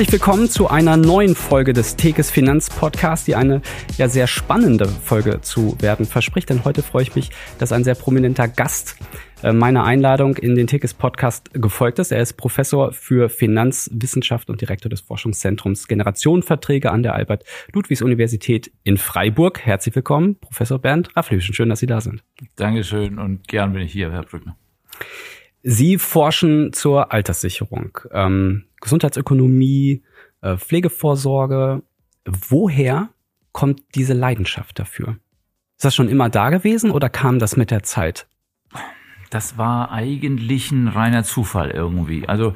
Herzlich 0.00 0.18
willkommen 0.18 0.48
zu 0.48 0.66
einer 0.66 0.96
neuen 0.96 1.34
Folge 1.34 1.74
des 1.74 1.94
Tekes 1.94 2.30
Finanz 2.30 2.70
Podcast, 2.70 3.26
die 3.26 3.34
eine 3.34 3.60
ja 3.98 4.08
sehr 4.08 4.26
spannende 4.26 4.88
Folge 4.88 5.42
zu 5.42 5.76
werden 5.78 6.06
verspricht. 6.06 6.48
Denn 6.48 6.64
heute 6.64 6.82
freue 6.82 7.02
ich 7.02 7.14
mich, 7.14 7.28
dass 7.58 7.70
ein 7.70 7.84
sehr 7.84 7.96
prominenter 7.96 8.48
Gast 8.48 8.96
äh, 9.42 9.52
meiner 9.52 9.84
Einladung 9.84 10.38
in 10.38 10.54
den 10.54 10.66
Tekes 10.66 10.94
Podcast 10.94 11.52
gefolgt 11.52 11.98
ist. 11.98 12.12
Er 12.12 12.22
ist 12.22 12.38
Professor 12.38 12.92
für 12.92 13.28
Finanzwissenschaft 13.28 14.48
und 14.48 14.62
Direktor 14.62 14.88
des 14.88 15.02
Forschungszentrums 15.02 15.86
Generationenverträge 15.86 16.90
an 16.90 17.02
der 17.02 17.14
Albert-Ludwigs-Universität 17.14 18.72
in 18.84 18.96
Freiburg. 18.96 19.60
Herzlich 19.66 19.94
willkommen, 19.94 20.36
Professor 20.40 20.78
Bernd 20.78 21.14
Rafflüschen. 21.14 21.54
Schön, 21.54 21.68
dass 21.68 21.80
Sie 21.80 21.86
da 21.86 22.00
sind. 22.00 22.24
Dankeschön 22.56 23.18
und 23.18 23.46
gern 23.48 23.74
bin 23.74 23.82
ich 23.82 23.92
hier, 23.92 24.10
Herr 24.10 24.22
Brückner. 24.22 24.56
Sie 25.62 25.98
forschen 25.98 26.72
zur 26.72 27.12
Alterssicherung, 27.12 27.98
ähm, 28.12 28.64
Gesundheitsökonomie, 28.80 30.02
äh, 30.40 30.56
Pflegevorsorge. 30.56 31.82
Woher 32.24 33.10
kommt 33.52 33.82
diese 33.94 34.14
Leidenschaft 34.14 34.78
dafür? 34.78 35.18
Ist 35.76 35.84
das 35.84 35.94
schon 35.94 36.08
immer 36.08 36.28
da 36.28 36.50
gewesen 36.50 36.90
oder 36.90 37.08
kam 37.08 37.38
das 37.38 37.56
mit 37.56 37.70
der 37.70 37.82
Zeit? 37.82 38.26
Das 39.30 39.56
war 39.56 39.92
eigentlich 39.92 40.70
ein 40.72 40.88
reiner 40.88 41.22
Zufall 41.22 41.70
irgendwie. 41.70 42.28
Also 42.28 42.54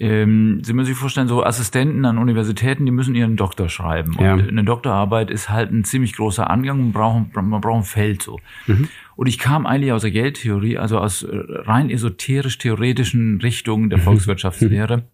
ähm, 0.00 0.60
Sie 0.62 0.72
müssen 0.72 0.86
sich 0.86 0.96
vorstellen, 0.96 1.28
so 1.28 1.42
Assistenten 1.42 2.04
an 2.04 2.18
Universitäten, 2.18 2.86
die 2.86 2.92
müssen 2.92 3.14
ihren 3.14 3.36
Doktor 3.36 3.68
schreiben. 3.68 4.16
Ja. 4.20 4.34
Und 4.34 4.48
eine 4.48 4.64
Doktorarbeit 4.64 5.30
ist 5.30 5.50
halt 5.50 5.72
ein 5.72 5.84
ziemlich 5.84 6.14
großer 6.14 6.48
Angang, 6.48 6.78
man 6.78 6.92
braucht, 6.92 7.34
man 7.34 7.60
braucht 7.60 7.78
ein 7.78 7.84
Feld 7.84 8.22
so. 8.22 8.38
Mhm. 8.66 8.88
Und 9.16 9.26
ich 9.26 9.38
kam 9.38 9.66
eigentlich 9.66 9.92
aus 9.92 10.02
der 10.02 10.12
Geldtheorie, 10.12 10.78
also 10.78 10.98
aus 10.98 11.24
äh, 11.24 11.28
rein 11.32 11.90
esoterisch-theoretischen 11.90 13.40
Richtungen 13.40 13.90
der 13.90 13.98
mhm. 13.98 14.02
Volkswirtschaftslehre. 14.02 15.04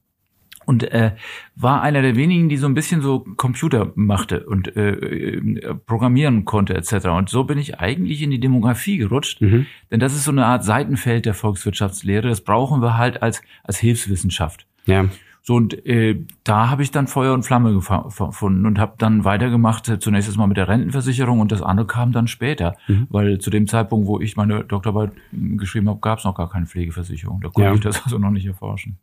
Und 0.67 0.85
äh, 0.85 1.13
war 1.57 1.83
einer 1.83 2.03
der 2.03 2.17
wenigen, 2.17 2.49
die 2.49 2.57
so 2.57 2.67
ein 2.67 2.75
bisschen 2.75 3.01
so 3.01 3.21
Computer 3.37 3.93
machte 3.95 4.47
und 4.47 4.77
äh, 4.77 4.91
äh, 4.91 5.75
programmieren 5.87 6.45
konnte 6.45 6.75
etc. 6.75 7.07
Und 7.09 7.29
so 7.29 7.45
bin 7.45 7.59
ich 7.59 7.79
eigentlich 7.79 8.23
in 8.23 8.31
die 8.31 8.41
Demografie 8.41 8.99
gerutscht, 8.99 9.41
mhm. 9.41 9.67
denn 9.91 10.01
das 10.01 10.15
ist 10.15 10.25
so 10.25 10.31
eine 10.31 10.47
Art 10.47 10.65
Seitenfeld 10.65 11.27
der 11.27 11.35
Volkswirtschaftslehre. 11.35 12.29
Das 12.29 12.41
brauchen 12.41 12.83
wir 12.83 12.97
halt 12.97 13.23
als 13.23 13.43
als 13.63 13.79
Hilfswissenschaft. 13.79 14.67
Ja. 14.87 15.09
So 15.47 15.57
und 15.57 15.85
äh, 15.85 16.25
da 16.43 16.71
habe 16.71 16.83
ich 16.83 16.91
dann 16.91 17.07
Feuer 17.07 17.35
und 17.35 17.43
Flamme 17.43 17.75
gefunden 17.75 18.65
und 18.65 18.79
habe 18.79 18.95
dann 18.97 19.25
weitergemacht, 19.27 19.87
äh, 19.91 19.99
zunächst 19.99 20.27
erstmal 20.27 20.49
mit 20.49 20.57
der 20.57 20.69
Rentenversicherung 20.69 21.41
und 21.41 21.53
das 21.53 21.61
andere 21.61 21.87
kam 21.87 22.13
dann 22.13 22.29
später, 22.29 22.79
mhm. 22.89 23.07
weil 23.11 23.39
zu 23.39 23.51
dem 23.51 23.67
Zeitpunkt, 23.67 24.07
wo 24.07 24.21
ich 24.21 24.37
meine 24.37 24.65
Doktorarbeit 24.65 25.13
geschrieben 25.33 25.91
habe, 25.91 26.01
gab 26.01 26.19
es 26.19 26.25
noch 26.25 26.35
gar 26.35 26.49
keine 26.49 26.65
Pflegeversicherung. 26.65 27.43
Da 27.43 27.51
konnte 27.51 27.69
ja. 27.69 27.75
ich 27.75 27.81
das 27.81 28.03
also 28.05 28.17
noch 28.17 28.31
nicht 28.31 28.47
erforschen. 28.47 28.97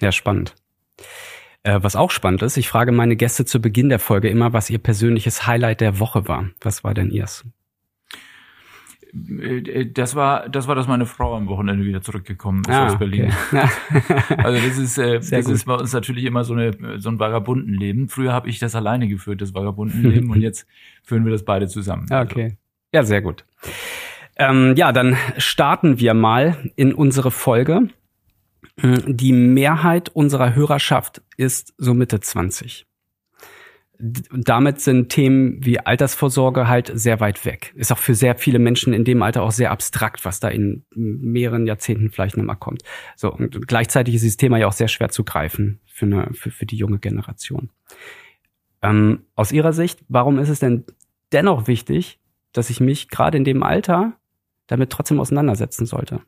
Ja, 0.00 0.10
spannend. 0.10 0.54
Äh, 1.64 1.78
was 1.82 1.94
auch 1.96 2.10
spannend 2.10 2.42
ist, 2.42 2.56
ich 2.56 2.68
frage 2.68 2.92
meine 2.92 3.16
Gäste 3.16 3.44
zu 3.44 3.60
Beginn 3.60 3.88
der 3.88 4.00
Folge 4.00 4.28
immer, 4.28 4.52
was 4.52 4.68
ihr 4.70 4.78
persönliches 4.78 5.46
Highlight 5.46 5.80
der 5.80 6.00
Woche 6.00 6.26
war. 6.26 6.50
Was 6.60 6.82
war 6.82 6.94
denn 6.94 7.10
ihrs? 7.10 7.44
Äh, 9.12 9.86
das 9.86 10.14
war, 10.14 10.48
das 10.48 10.68
war, 10.68 10.74
dass 10.74 10.88
meine 10.88 11.06
Frau 11.06 11.36
am 11.36 11.46
Wochenende 11.48 11.84
wieder 11.84 12.02
zurückgekommen 12.02 12.62
ist 12.66 12.74
ah, 12.74 12.86
aus 12.86 12.98
Berlin. 12.98 13.32
Okay. 13.52 13.68
also 14.38 14.66
das 14.66 14.78
ist, 14.78 14.98
äh, 14.98 15.14
das 15.18 15.44
gut. 15.44 15.54
ist 15.54 15.64
bei 15.66 15.74
uns 15.74 15.92
natürlich 15.92 16.24
immer 16.24 16.44
so 16.44 16.54
eine, 16.54 16.98
so 16.98 17.10
ein 17.10 17.18
Vagabundenleben. 17.18 18.08
Früher 18.08 18.32
habe 18.32 18.48
ich 18.48 18.58
das 18.58 18.74
alleine 18.74 19.08
geführt, 19.08 19.40
das 19.40 19.54
Vagabundenleben, 19.54 20.30
und 20.32 20.40
jetzt 20.40 20.66
führen 21.02 21.24
wir 21.24 21.32
das 21.32 21.44
beide 21.44 21.68
zusammen. 21.68 22.06
Ah, 22.10 22.22
okay. 22.22 22.44
Also. 22.44 22.56
Ja, 22.94 23.02
sehr 23.04 23.22
gut. 23.22 23.44
Ähm, 24.36 24.74
ja, 24.76 24.92
dann 24.92 25.16
starten 25.36 26.00
wir 26.00 26.14
mal 26.14 26.70
in 26.76 26.94
unsere 26.94 27.30
Folge. 27.30 27.88
Die 28.76 29.32
Mehrheit 29.32 30.08
unserer 30.10 30.54
Hörerschaft 30.54 31.22
ist 31.36 31.74
so 31.78 31.94
Mitte 31.94 32.20
20 32.20 32.86
damit 34.02 34.80
sind 34.80 35.10
Themen 35.10 35.64
wie 35.64 35.78
Altersvorsorge 35.78 36.66
halt 36.66 36.90
sehr 36.92 37.20
weit 37.20 37.44
weg. 37.44 37.72
Ist 37.76 37.92
auch 37.92 37.98
für 37.98 38.16
sehr 38.16 38.34
viele 38.34 38.58
Menschen 38.58 38.92
in 38.92 39.04
dem 39.04 39.22
Alter 39.22 39.42
auch 39.42 39.52
sehr 39.52 39.70
abstrakt, 39.70 40.24
was 40.24 40.40
da 40.40 40.48
in 40.48 40.84
mehreren 40.90 41.66
Jahrzehnten 41.68 42.10
vielleicht 42.10 42.36
nochmal 42.36 42.56
kommt. 42.56 42.82
So, 43.14 43.32
und 43.32 43.68
gleichzeitig 43.68 44.16
ist 44.16 44.22
dieses 44.22 44.36
Thema 44.36 44.58
ja 44.58 44.66
auch 44.66 44.72
sehr 44.72 44.88
schwer 44.88 45.10
zu 45.10 45.22
greifen 45.22 45.80
für, 45.86 46.06
eine, 46.06 46.34
für, 46.34 46.50
für 46.50 46.66
die 46.66 46.76
junge 46.76 46.98
Generation. 46.98 47.70
Ähm, 48.82 49.20
aus 49.36 49.52
Ihrer 49.52 49.72
Sicht, 49.72 50.00
warum 50.08 50.40
ist 50.40 50.48
es 50.48 50.58
denn 50.58 50.84
dennoch 51.30 51.68
wichtig, 51.68 52.18
dass 52.52 52.70
ich 52.70 52.80
mich 52.80 53.08
gerade 53.08 53.38
in 53.38 53.44
dem 53.44 53.62
Alter 53.62 54.14
damit 54.66 54.90
trotzdem 54.90 55.20
auseinandersetzen 55.20 55.86
sollte? 55.86 56.22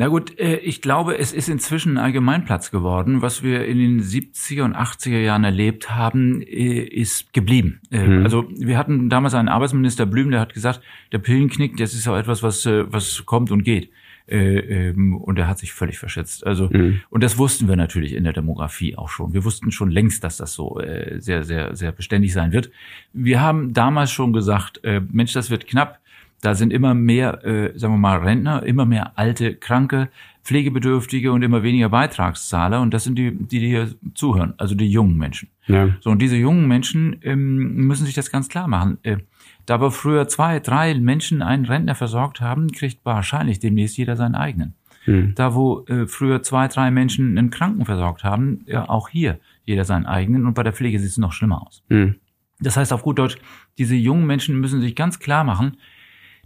Na 0.00 0.06
gut, 0.06 0.38
äh, 0.38 0.58
ich 0.58 0.80
glaube, 0.80 1.18
es 1.18 1.32
ist 1.32 1.48
inzwischen 1.48 1.98
ein 1.98 2.04
Allgemeinplatz 2.04 2.70
geworden. 2.70 3.20
Was 3.20 3.42
wir 3.42 3.66
in 3.66 3.78
den 3.78 4.00
70er 4.00 4.62
und 4.62 4.76
80er 4.76 5.18
Jahren 5.18 5.42
erlebt 5.42 5.90
haben, 5.90 6.40
äh, 6.40 6.82
ist 6.84 7.32
geblieben. 7.32 7.80
Äh, 7.90 8.06
mhm. 8.06 8.22
Also 8.22 8.48
wir 8.56 8.78
hatten 8.78 9.10
damals 9.10 9.34
einen 9.34 9.48
Arbeitsminister 9.48 10.06
Blüm, 10.06 10.30
der 10.30 10.38
hat 10.38 10.54
gesagt, 10.54 10.82
der 11.10 11.18
Pillenknick, 11.18 11.76
das 11.78 11.94
ist 11.94 12.06
auch 12.06 12.16
etwas, 12.16 12.44
was, 12.44 12.64
was 12.64 13.26
kommt 13.26 13.50
und 13.50 13.64
geht. 13.64 13.90
Ähm, 14.28 15.16
und 15.16 15.36
er 15.36 15.48
hat 15.48 15.58
sich 15.58 15.72
völlig 15.72 15.98
verschätzt. 15.98 16.46
Also, 16.46 16.68
mhm. 16.70 17.00
und 17.10 17.24
das 17.24 17.36
wussten 17.36 17.66
wir 17.66 17.74
natürlich 17.74 18.12
in 18.14 18.22
der 18.22 18.34
Demografie 18.34 18.94
auch 18.94 19.08
schon. 19.08 19.32
Wir 19.32 19.42
wussten 19.42 19.72
schon 19.72 19.90
längst, 19.90 20.22
dass 20.22 20.36
das 20.36 20.52
so 20.52 20.80
sehr, 21.16 21.42
sehr, 21.42 21.74
sehr 21.74 21.90
beständig 21.90 22.32
sein 22.32 22.52
wird. 22.52 22.70
Wir 23.12 23.40
haben 23.40 23.72
damals 23.72 24.12
schon 24.12 24.32
gesagt, 24.32 24.80
Mensch, 25.10 25.32
das 25.32 25.50
wird 25.50 25.66
knapp 25.66 25.98
da 26.40 26.54
sind 26.54 26.72
immer 26.72 26.94
mehr, 26.94 27.44
äh, 27.44 27.78
sagen 27.78 27.94
wir 27.94 27.98
mal, 27.98 28.18
Rentner, 28.18 28.62
immer 28.62 28.86
mehr 28.86 29.18
alte, 29.18 29.54
kranke, 29.54 30.08
Pflegebedürftige 30.44 31.32
und 31.32 31.42
immer 31.42 31.62
weniger 31.62 31.88
Beitragszahler. 31.88 32.80
Und 32.80 32.94
das 32.94 33.04
sind 33.04 33.16
die, 33.16 33.32
die, 33.32 33.58
die 33.58 33.68
hier 33.68 33.88
zuhören, 34.14 34.54
also 34.56 34.74
die 34.74 34.88
jungen 34.88 35.16
Menschen. 35.18 35.50
Ja. 35.66 35.88
So, 36.00 36.10
und 36.10 36.22
diese 36.22 36.36
jungen 36.36 36.66
Menschen 36.68 37.16
ähm, 37.22 37.86
müssen 37.86 38.06
sich 38.06 38.14
das 38.14 38.30
ganz 38.30 38.48
klar 38.48 38.68
machen. 38.68 38.98
Äh, 39.02 39.18
da 39.66 39.80
wir 39.80 39.90
früher 39.90 40.28
zwei, 40.28 40.60
drei 40.60 40.94
Menschen 40.94 41.42
einen 41.42 41.66
Rentner 41.66 41.94
versorgt 41.94 42.40
haben, 42.40 42.72
kriegt 42.72 43.04
wahrscheinlich 43.04 43.58
demnächst 43.58 43.98
jeder 43.98 44.16
seinen 44.16 44.34
eigenen. 44.34 44.74
Mhm. 45.04 45.34
Da 45.34 45.54
wo 45.54 45.84
äh, 45.86 46.06
früher 46.06 46.42
zwei, 46.42 46.68
drei 46.68 46.90
Menschen 46.90 47.36
einen 47.36 47.50
Kranken 47.50 47.84
versorgt 47.84 48.24
haben, 48.24 48.64
ja, 48.66 48.88
auch 48.88 49.08
hier 49.08 49.40
jeder 49.64 49.84
seinen 49.84 50.06
eigenen. 50.06 50.46
Und 50.46 50.54
bei 50.54 50.62
der 50.62 50.72
Pflege 50.72 50.98
sieht 50.98 51.10
es 51.10 51.18
noch 51.18 51.32
schlimmer 51.32 51.66
aus. 51.66 51.82
Mhm. 51.88 52.14
Das 52.60 52.76
heißt 52.76 52.92
auf 52.92 53.02
gut 53.02 53.18
Deutsch, 53.18 53.36
diese 53.76 53.94
jungen 53.94 54.26
Menschen 54.26 54.58
müssen 54.60 54.80
sich 54.80 54.96
ganz 54.96 55.18
klar 55.18 55.44
machen, 55.44 55.76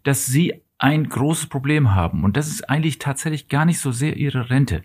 dass 0.04 0.26
sie 0.26 0.54
ein 0.78 1.08
großes 1.08 1.46
Problem 1.46 1.94
haben. 1.94 2.24
Und 2.24 2.36
das 2.36 2.48
ist 2.48 2.68
eigentlich 2.68 2.98
tatsächlich 2.98 3.48
gar 3.48 3.64
nicht 3.64 3.78
so 3.78 3.92
sehr 3.92 4.16
ihre 4.16 4.50
Rente. 4.50 4.82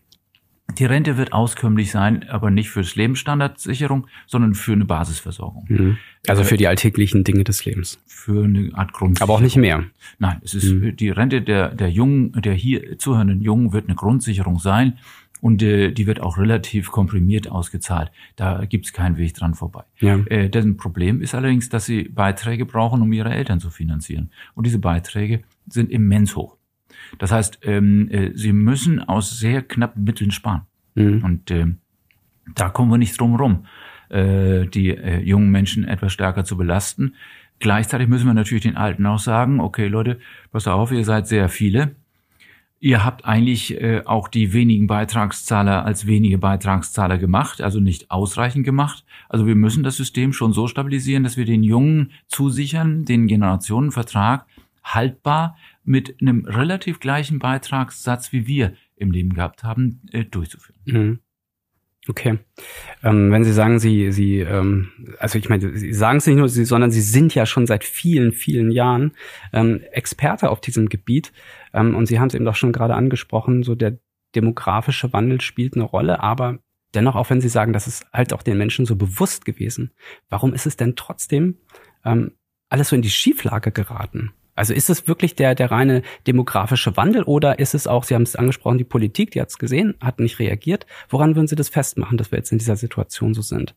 Die 0.77 0.85
Rente 0.85 1.17
wird 1.17 1.31
auskömmlich 1.31 1.91
sein, 1.91 2.27
aber 2.29 2.51
nicht 2.51 2.69
fürs 2.69 2.95
Lebensstandardsicherung, 2.95 4.07
sondern 4.27 4.53
für 4.53 4.73
eine 4.73 4.85
Basisversorgung. 4.85 5.65
Mhm. 5.69 5.97
Also 6.27 6.43
für 6.43 6.57
die 6.57 6.67
alltäglichen 6.67 7.23
Dinge 7.23 7.45
des 7.45 7.63
Lebens. 7.65 7.99
Für 8.05 8.43
eine 8.43 8.71
Art 8.73 8.91
Grundsicherung. 8.91 9.29
Aber 9.29 9.39
auch 9.39 9.41
nicht 9.41 9.55
mehr. 9.55 9.85
Nein, 10.19 10.39
es 10.43 10.53
ist 10.53 10.71
mhm. 10.71 10.95
die 10.95 11.09
Rente 11.09 11.41
der, 11.41 11.73
der 11.73 11.89
Jungen, 11.89 12.33
der 12.33 12.53
hier 12.53 12.97
zuhörenden 12.99 13.41
Jungen 13.41 13.71
wird 13.71 13.85
eine 13.85 13.95
Grundsicherung 13.95 14.59
sein. 14.59 14.99
Und 15.41 15.61
äh, 15.61 15.91
die 15.91 16.07
wird 16.07 16.19
auch 16.19 16.37
relativ 16.37 16.91
komprimiert 16.91 17.49
ausgezahlt. 17.49 18.11
Da 18.35 18.65
gibt's 18.65 18.91
keinen 18.93 19.17
Weg 19.17 19.35
dran 19.35 19.53
vorbei. 19.53 19.83
Ja. 19.99 20.17
Äh, 20.25 20.49
dessen 20.49 20.77
Problem 20.77 21.21
ist 21.21 21.35
allerdings, 21.35 21.69
dass 21.69 21.85
sie 21.85 22.03
Beiträge 22.05 22.65
brauchen, 22.65 23.01
um 23.01 23.13
ihre 23.13 23.29
Eltern 23.29 23.59
zu 23.59 23.69
finanzieren. 23.69 24.31
Und 24.55 24.65
diese 24.65 24.79
Beiträge 24.79 25.43
sind 25.67 25.91
immens 25.91 26.35
hoch. 26.35 26.57
Das 27.19 27.31
heißt, 27.31 27.59
ähm, 27.63 28.09
äh, 28.09 28.31
sie 28.33 28.53
müssen 28.53 29.01
aus 29.01 29.37
sehr 29.39 29.61
knappen 29.61 30.03
Mitteln 30.03 30.31
sparen. 30.31 30.61
Mhm. 30.95 31.23
Und 31.23 31.51
äh, 31.51 31.67
da 32.55 32.69
kommen 32.69 32.91
wir 32.91 32.97
nicht 32.97 33.19
drum 33.19 33.35
rum, 33.35 33.65
äh, 34.09 34.65
die 34.65 34.89
äh, 34.89 35.19
jungen 35.21 35.51
Menschen 35.51 35.83
etwas 35.83 36.13
stärker 36.13 36.45
zu 36.45 36.57
belasten. 36.57 37.15
Gleichzeitig 37.59 38.07
müssen 38.07 38.27
wir 38.27 38.33
natürlich 38.33 38.63
den 38.63 38.77
Alten 38.77 39.05
auch 39.05 39.19
sagen, 39.19 39.59
okay 39.59 39.87
Leute, 39.87 40.19
pass 40.51 40.67
auf, 40.67 40.91
ihr 40.91 41.03
seid 41.03 41.27
sehr 41.27 41.49
viele 41.49 41.95
Ihr 42.79 43.03
habt 43.03 43.25
eigentlich 43.25 43.81
äh, 43.81 44.03
auch 44.05 44.27
die 44.27 44.53
wenigen 44.53 44.85
Beitragszahler 44.85 45.83
als 45.83 46.05
wenige 46.05 46.37
Beitragszahler 46.37 47.17
gemacht, 47.17 47.61
also 47.61 47.79
nicht 47.79 48.11
ausreichend 48.11 48.65
gemacht. 48.65 49.03
Also 49.29 49.47
wir 49.47 49.55
müssen 49.55 49.83
das 49.83 49.97
System 49.97 50.31
schon 50.31 50.53
so 50.53 50.67
stabilisieren, 50.67 51.23
dass 51.23 51.37
wir 51.37 51.45
den 51.45 51.63
Jungen 51.63 52.11
zusichern, 52.27 53.03
den 53.03 53.27
Generationenvertrag 53.27 54.45
haltbar 54.83 55.57
mit 55.83 56.21
einem 56.21 56.45
relativ 56.45 56.99
gleichen 56.99 57.39
Beitragssatz, 57.39 58.31
wie 58.31 58.45
wir 58.45 58.73
im 58.95 59.11
Leben 59.11 59.33
gehabt 59.33 59.63
haben, 59.63 60.01
äh, 60.11 60.23
durchzuführen. 60.23 60.79
Mhm. 60.85 61.19
Okay. 62.09 62.39
Ähm, 63.03 63.31
wenn 63.31 63.43
Sie 63.43 63.51
sagen, 63.51 63.79
Sie, 63.79 64.11
Sie, 64.11 64.39
ähm, 64.39 64.91
also 65.19 65.37
ich 65.37 65.49
meine, 65.49 65.77
Sie 65.77 65.93
sagen 65.93 66.19
es 66.19 66.27
nicht 66.27 66.37
nur, 66.37 66.47
Sie, 66.47 66.63
sondern 66.63 66.91
Sie 66.91 67.01
sind 67.01 67.35
ja 67.35 67.45
schon 67.45 67.67
seit 67.67 67.83
vielen, 67.83 68.31
vielen 68.31 68.71
Jahren 68.71 69.11
ähm, 69.51 69.81
Experte 69.91 70.49
auf 70.49 70.61
diesem 70.61 70.87
Gebiet. 70.87 71.33
Ähm, 71.73 71.95
und 71.95 72.05
Sie 72.05 72.19
haben 72.19 72.27
es 72.27 72.33
eben 72.33 72.45
doch 72.45 72.55
schon 72.55 72.71
gerade 72.71 72.95
angesprochen, 72.95 73.63
so 73.63 73.75
der 73.75 73.99
demografische 74.35 75.11
Wandel 75.13 75.41
spielt 75.41 75.75
eine 75.75 75.83
Rolle, 75.83 76.21
aber 76.21 76.59
dennoch, 76.93 77.15
auch 77.15 77.29
wenn 77.29 77.41
Sie 77.41 77.49
sagen, 77.49 77.73
das 77.73 77.87
ist 77.87 78.05
halt 78.13 78.33
auch 78.33 78.43
den 78.43 78.57
Menschen 78.57 78.85
so 78.85 78.95
bewusst 78.95 79.45
gewesen, 79.45 79.91
warum 80.29 80.53
ist 80.53 80.65
es 80.65 80.77
denn 80.77 80.95
trotzdem 80.95 81.57
ähm, 82.05 82.33
alles 82.69 82.89
so 82.89 82.95
in 82.95 83.01
die 83.01 83.09
Schieflage 83.09 83.71
geraten? 83.71 84.31
Also 84.57 84.73
ist 84.73 84.89
es 84.89 85.07
wirklich 85.07 85.35
der, 85.35 85.53
der 85.53 85.69
reine 85.69 86.01
demografische 86.25 86.97
Wandel 86.97 87.21
oder 87.23 87.59
ist 87.59 87.75
es 87.75 87.85
auch, 87.85 88.03
Sie 88.03 88.15
haben 88.15 88.23
es 88.23 88.35
angesprochen, 88.35 88.79
die 88.79 88.83
Politik, 88.83 89.31
die 89.31 89.39
hat 89.39 89.49
es 89.49 89.59
gesehen, 89.59 89.93
hat 90.01 90.19
nicht 90.19 90.39
reagiert. 90.39 90.87
Woran 91.09 91.35
würden 91.35 91.47
Sie 91.47 91.55
das 91.55 91.69
festmachen, 91.69 92.17
dass 92.17 92.31
wir 92.31 92.39
jetzt 92.39 92.51
in 92.51 92.57
dieser 92.57 92.75
Situation 92.75 93.35
so 93.35 93.43
sind? 93.43 93.75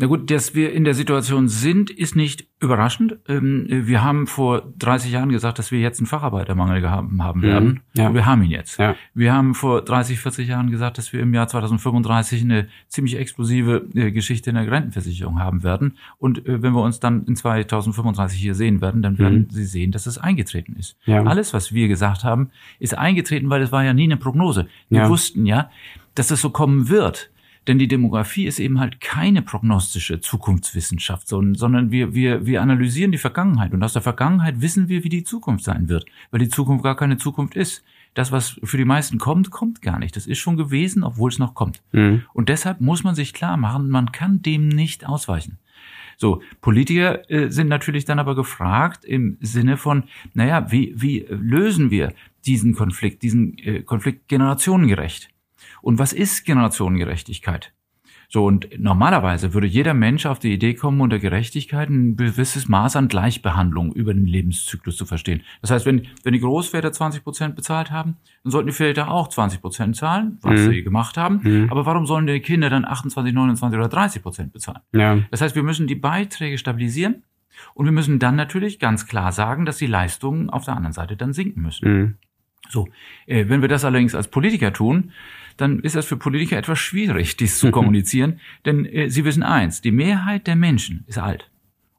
Na 0.00 0.06
gut, 0.06 0.30
dass 0.30 0.54
wir 0.54 0.72
in 0.72 0.84
der 0.84 0.94
Situation 0.94 1.48
sind, 1.48 1.90
ist 1.90 2.16
nicht 2.16 2.46
überraschend. 2.58 3.18
Ähm, 3.28 3.66
wir 3.68 4.02
haben 4.02 4.26
vor 4.26 4.62
30 4.78 5.12
Jahren 5.12 5.28
gesagt, 5.28 5.58
dass 5.58 5.70
wir 5.70 5.78
jetzt 5.78 6.00
einen 6.00 6.06
Facharbeitermangel 6.06 6.88
haben, 6.90 7.22
haben 7.22 7.40
mhm. 7.40 7.44
werden. 7.44 7.80
Ja. 7.92 8.14
Wir 8.14 8.24
haben 8.24 8.42
ihn 8.42 8.50
jetzt. 8.50 8.78
Ja. 8.78 8.96
Wir 9.12 9.34
haben 9.34 9.54
vor 9.54 9.82
30, 9.82 10.18
40 10.18 10.48
Jahren 10.48 10.70
gesagt, 10.70 10.96
dass 10.96 11.12
wir 11.12 11.20
im 11.20 11.34
Jahr 11.34 11.48
2035 11.48 12.40
eine 12.40 12.68
ziemlich 12.88 13.18
explosive 13.18 13.88
äh, 13.94 14.10
Geschichte 14.10 14.48
in 14.48 14.56
der 14.56 14.70
Rentenversicherung 14.70 15.38
haben 15.38 15.62
werden. 15.62 15.98
Und 16.16 16.46
äh, 16.46 16.62
wenn 16.62 16.72
wir 16.72 16.80
uns 16.82 16.98
dann 16.98 17.26
in 17.26 17.36
2035 17.36 18.40
hier 18.40 18.54
sehen 18.54 18.80
werden, 18.80 19.02
dann 19.02 19.18
werden 19.18 19.48
mhm. 19.50 19.50
Sie 19.50 19.66
sehen, 19.66 19.92
dass 19.92 20.06
es 20.06 20.16
eingetreten 20.16 20.76
ist. 20.78 20.96
Ja. 21.04 21.24
Alles, 21.24 21.52
was 21.52 21.74
wir 21.74 21.88
gesagt 21.88 22.24
haben, 22.24 22.48
ist 22.78 22.96
eingetreten, 22.96 23.50
weil 23.50 23.60
es 23.60 23.70
war 23.70 23.84
ja 23.84 23.92
nie 23.92 24.04
eine 24.04 24.16
Prognose. 24.16 24.66
Wir 24.88 25.10
wussten 25.10 25.44
ja, 25.44 25.68
dass 26.14 26.30
es 26.30 26.40
so 26.40 26.48
kommen 26.48 26.88
wird. 26.88 27.29
Denn 27.66 27.78
die 27.78 27.88
Demografie 27.88 28.46
ist 28.46 28.58
eben 28.58 28.80
halt 28.80 29.00
keine 29.00 29.42
prognostische 29.42 30.20
Zukunftswissenschaft, 30.20 31.28
sondern 31.28 31.90
wir, 31.90 32.14
wir, 32.14 32.46
wir 32.46 32.62
analysieren 32.62 33.12
die 33.12 33.18
Vergangenheit 33.18 33.72
und 33.72 33.82
aus 33.82 33.92
der 33.92 34.02
Vergangenheit 34.02 34.60
wissen 34.60 34.88
wir, 34.88 35.04
wie 35.04 35.10
die 35.10 35.24
Zukunft 35.24 35.64
sein 35.64 35.88
wird, 35.88 36.06
weil 36.30 36.40
die 36.40 36.48
Zukunft 36.48 36.82
gar 36.82 36.96
keine 36.96 37.18
Zukunft 37.18 37.54
ist. 37.54 37.84
Das, 38.14 38.32
was 38.32 38.58
für 38.64 38.76
die 38.76 38.84
meisten 38.84 39.18
kommt, 39.18 39.50
kommt 39.50 39.82
gar 39.82 40.00
nicht. 40.00 40.16
Das 40.16 40.26
ist 40.26 40.38
schon 40.38 40.56
gewesen, 40.56 41.04
obwohl 41.04 41.30
es 41.30 41.38
noch 41.38 41.54
kommt. 41.54 41.80
Mhm. 41.92 42.24
Und 42.32 42.48
deshalb 42.48 42.80
muss 42.80 43.04
man 43.04 43.14
sich 43.14 43.32
klar 43.34 43.56
machen, 43.56 43.88
man 43.88 44.10
kann 44.10 44.42
dem 44.42 44.68
nicht 44.68 45.06
ausweichen. 45.06 45.58
So, 46.20 46.42
Politiker 46.60 47.30
äh, 47.30 47.50
sind 47.50 47.68
natürlich 47.68 48.04
dann 48.04 48.18
aber 48.18 48.34
gefragt 48.34 49.06
im 49.06 49.38
Sinne 49.40 49.78
von, 49.78 50.04
naja, 50.34 50.70
wie, 50.70 50.92
wie 50.94 51.24
lösen 51.30 51.90
wir 51.90 52.12
diesen 52.44 52.74
Konflikt, 52.74 53.22
diesen 53.22 53.56
äh, 53.58 53.82
Konflikt 53.82 54.28
generationengerecht? 54.28 55.29
Und 55.82 55.98
was 55.98 56.12
ist 56.12 56.44
Generationengerechtigkeit? 56.44 57.72
So, 58.32 58.46
und 58.46 58.68
normalerweise 58.78 59.54
würde 59.54 59.66
jeder 59.66 59.92
Mensch 59.92 60.24
auf 60.24 60.38
die 60.38 60.52
Idee 60.52 60.74
kommen, 60.74 61.00
unter 61.00 61.18
Gerechtigkeit 61.18 61.90
ein 61.90 62.16
gewisses 62.16 62.68
Maß 62.68 62.94
an 62.94 63.08
Gleichbehandlung 63.08 63.92
über 63.92 64.14
den 64.14 64.24
Lebenszyklus 64.24 64.96
zu 64.96 65.04
verstehen. 65.04 65.42
Das 65.62 65.72
heißt, 65.72 65.84
wenn, 65.84 66.06
wenn 66.22 66.32
die 66.32 66.38
Großväter 66.38 66.92
20 66.92 67.24
Prozent 67.24 67.56
bezahlt 67.56 67.90
haben, 67.90 68.18
dann 68.44 68.52
sollten 68.52 68.68
die 68.68 68.72
Väter 68.72 69.10
auch 69.10 69.26
20 69.26 69.60
Prozent 69.60 69.96
zahlen, 69.96 70.38
was 70.42 70.60
mhm. 70.60 70.70
sie 70.70 70.82
gemacht 70.84 71.16
haben. 71.16 71.40
Mhm. 71.42 71.68
Aber 71.72 71.86
warum 71.86 72.06
sollen 72.06 72.28
die 72.28 72.38
Kinder 72.38 72.70
dann 72.70 72.84
28, 72.84 73.34
29 73.34 73.76
oder 73.76 73.88
30 73.88 74.22
Prozent 74.22 74.52
bezahlen? 74.52 74.78
Ja. 74.92 75.18
Das 75.32 75.40
heißt, 75.40 75.56
wir 75.56 75.64
müssen 75.64 75.88
die 75.88 75.96
Beiträge 75.96 76.56
stabilisieren 76.56 77.24
und 77.74 77.86
wir 77.86 77.92
müssen 77.92 78.20
dann 78.20 78.36
natürlich 78.36 78.78
ganz 78.78 79.08
klar 79.08 79.32
sagen, 79.32 79.66
dass 79.66 79.78
die 79.78 79.86
Leistungen 79.86 80.50
auf 80.50 80.64
der 80.64 80.76
anderen 80.76 80.92
Seite 80.92 81.16
dann 81.16 81.32
sinken 81.32 81.62
müssen. 81.62 81.92
Mhm. 81.92 82.14
So, 82.68 82.86
äh, 83.26 83.48
wenn 83.48 83.60
wir 83.60 83.68
das 83.68 83.84
allerdings 83.84 84.14
als 84.14 84.28
Politiker 84.28 84.72
tun, 84.72 85.10
dann 85.60 85.80
ist 85.80 85.96
das 85.96 86.06
für 86.06 86.16
Politiker 86.16 86.56
etwas 86.56 86.78
schwierig, 86.78 87.36
dies 87.36 87.58
zu 87.58 87.70
kommunizieren. 87.70 88.40
Denn 88.64 88.86
äh, 88.86 89.10
sie 89.10 89.24
wissen 89.24 89.42
eins, 89.42 89.80
die 89.80 89.92
Mehrheit 89.92 90.46
der 90.46 90.56
Menschen 90.56 91.04
ist 91.06 91.18
alt. 91.18 91.50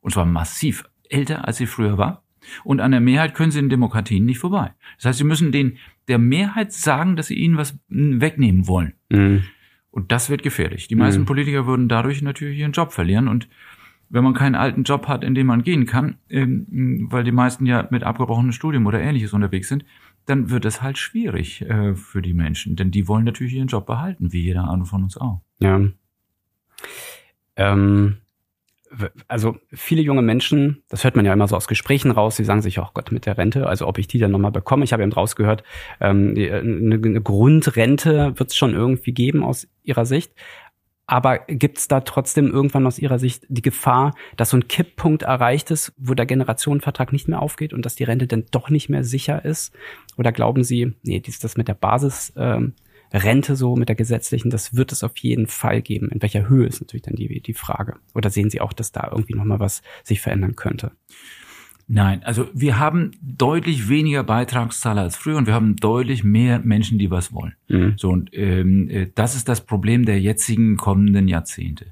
Und 0.01 0.11
zwar 0.11 0.25
massiv 0.25 0.83
älter, 1.09 1.47
als 1.47 1.57
sie 1.57 1.67
früher 1.67 1.97
war. 1.97 2.23
Und 2.63 2.79
an 2.79 2.91
der 2.91 3.01
Mehrheit 3.01 3.35
können 3.35 3.51
sie 3.51 3.59
in 3.59 3.69
Demokratien 3.69 4.25
nicht 4.25 4.39
vorbei. 4.39 4.73
Das 4.97 5.05
heißt, 5.05 5.17
sie 5.19 5.23
müssen 5.23 5.51
den, 5.51 5.77
der 6.07 6.17
Mehrheit 6.17 6.73
sagen, 6.73 7.15
dass 7.15 7.27
sie 7.27 7.35
ihnen 7.35 7.57
was 7.57 7.77
wegnehmen 7.87 8.67
wollen. 8.67 8.93
Mhm. 9.09 9.43
Und 9.91 10.11
das 10.11 10.29
wird 10.29 10.41
gefährlich. 10.41 10.87
Die 10.87 10.95
meisten 10.95 11.21
mhm. 11.21 11.25
Politiker 11.25 11.67
würden 11.67 11.87
dadurch 11.87 12.21
natürlich 12.21 12.57
ihren 12.57 12.71
Job 12.71 12.93
verlieren. 12.93 13.27
Und 13.27 13.47
wenn 14.09 14.23
man 14.23 14.33
keinen 14.33 14.55
alten 14.55 14.83
Job 14.83 15.07
hat, 15.07 15.23
in 15.23 15.35
dem 15.35 15.47
man 15.47 15.63
gehen 15.63 15.85
kann, 15.85 16.15
ähm, 16.29 17.07
weil 17.11 17.23
die 17.23 17.31
meisten 17.31 17.65
ja 17.65 17.87
mit 17.91 18.03
abgebrochenem 18.03 18.51
Studium 18.53 18.85
oder 18.85 19.01
ähnliches 19.01 19.33
unterwegs 19.33 19.67
sind, 19.67 19.85
dann 20.25 20.49
wird 20.49 20.65
es 20.65 20.81
halt 20.81 20.97
schwierig 20.97 21.61
äh, 21.61 21.95
für 21.95 22.21
die 22.21 22.33
Menschen, 22.33 22.75
denn 22.75 22.91
die 22.91 23.07
wollen 23.07 23.25
natürlich 23.25 23.53
ihren 23.53 23.67
Job 23.67 23.85
behalten, 23.85 24.31
wie 24.31 24.41
jeder 24.41 24.65
andere 24.65 24.87
von 24.87 25.03
uns 25.03 25.17
auch. 25.17 25.41
Ja. 25.59 25.81
Ähm, 27.55 28.17
also 29.27 29.57
viele 29.71 30.01
junge 30.01 30.21
Menschen, 30.21 30.83
das 30.89 31.03
hört 31.03 31.15
man 31.15 31.25
ja 31.25 31.33
immer 31.33 31.47
so 31.47 31.55
aus 31.55 31.67
Gesprächen 31.67 32.11
raus, 32.11 32.35
die 32.35 32.43
sagen 32.43 32.61
sich, 32.61 32.79
oh 32.79 32.87
Gott, 32.93 33.11
mit 33.11 33.25
der 33.25 33.37
Rente, 33.37 33.67
also 33.67 33.87
ob 33.87 33.97
ich 33.97 34.07
die 34.07 34.19
dann 34.19 34.31
nochmal 34.31 34.51
bekomme. 34.51 34.83
Ich 34.83 34.93
habe 34.93 35.03
eben 35.03 35.13
rausgehört, 35.13 35.63
ähm, 35.99 36.33
eine, 36.35 36.95
eine 36.95 37.21
Grundrente 37.21 38.33
wird 38.37 38.49
es 38.49 38.55
schon 38.55 38.73
irgendwie 38.73 39.13
geben 39.13 39.43
aus 39.43 39.67
ihrer 39.83 40.05
Sicht. 40.05 40.33
Aber 41.07 41.39
gibt 41.39 41.77
es 41.77 41.87
da 41.87 42.01
trotzdem 42.01 42.49
irgendwann 42.49 42.87
aus 42.87 42.99
Ihrer 42.99 43.19
Sicht 43.19 43.45
die 43.49 43.61
Gefahr, 43.61 44.15
dass 44.37 44.51
so 44.51 44.57
ein 44.57 44.67
Kipppunkt 44.67 45.23
erreicht 45.23 45.71
ist, 45.71 45.93
wo 45.97 46.13
der 46.13 46.25
Generationenvertrag 46.25 47.11
nicht 47.11 47.27
mehr 47.27 47.41
aufgeht 47.41 47.73
und 47.73 47.85
dass 47.85 47.95
die 47.95 48.05
Rente 48.05 48.27
dann 48.27 48.45
doch 48.51 48.69
nicht 48.69 48.89
mehr 48.89 49.03
sicher 49.03 49.43
ist? 49.43 49.73
Oder 50.17 50.31
glauben 50.31 50.63
Sie, 50.63 50.93
nee, 51.03 51.19
dies, 51.19 51.39
das 51.39 51.57
mit 51.57 51.67
der 51.67 51.73
Basisrente 51.73 52.73
ähm, 53.11 53.55
so, 53.55 53.75
mit 53.75 53.89
der 53.89 53.95
gesetzlichen, 53.95 54.49
das 54.51 54.75
wird 54.75 54.91
es 54.91 55.03
auf 55.03 55.17
jeden 55.17 55.47
Fall 55.47 55.81
geben. 55.81 56.09
In 56.09 56.21
welcher 56.21 56.47
Höhe 56.47 56.67
ist 56.67 56.79
natürlich 56.79 57.03
dann 57.03 57.15
die, 57.15 57.41
die 57.41 57.53
Frage. 57.53 57.97
Oder 58.15 58.29
sehen 58.29 58.49
Sie 58.49 58.61
auch, 58.61 58.73
dass 58.73 58.91
da 58.91 59.09
irgendwie 59.11 59.35
nochmal 59.35 59.59
was 59.59 59.81
sich 60.03 60.21
verändern 60.21 60.55
könnte? 60.55 60.91
Nein, 61.93 62.23
also 62.23 62.47
wir 62.53 62.79
haben 62.79 63.11
deutlich 63.21 63.89
weniger 63.89 64.23
Beitragszahler 64.23 65.01
als 65.01 65.17
früher 65.17 65.35
und 65.35 65.45
wir 65.45 65.53
haben 65.53 65.75
deutlich 65.75 66.23
mehr 66.23 66.59
Menschen, 66.59 66.97
die 66.97 67.11
was 67.11 67.33
wollen. 67.33 67.53
Mhm. 67.67 67.95
So 67.97 68.11
und 68.11 68.29
ähm, 68.31 68.89
äh, 68.89 69.07
das 69.13 69.35
ist 69.35 69.49
das 69.49 69.65
Problem 69.65 70.05
der 70.05 70.21
jetzigen 70.21 70.77
kommenden 70.77 71.27
Jahrzehnte. 71.27 71.87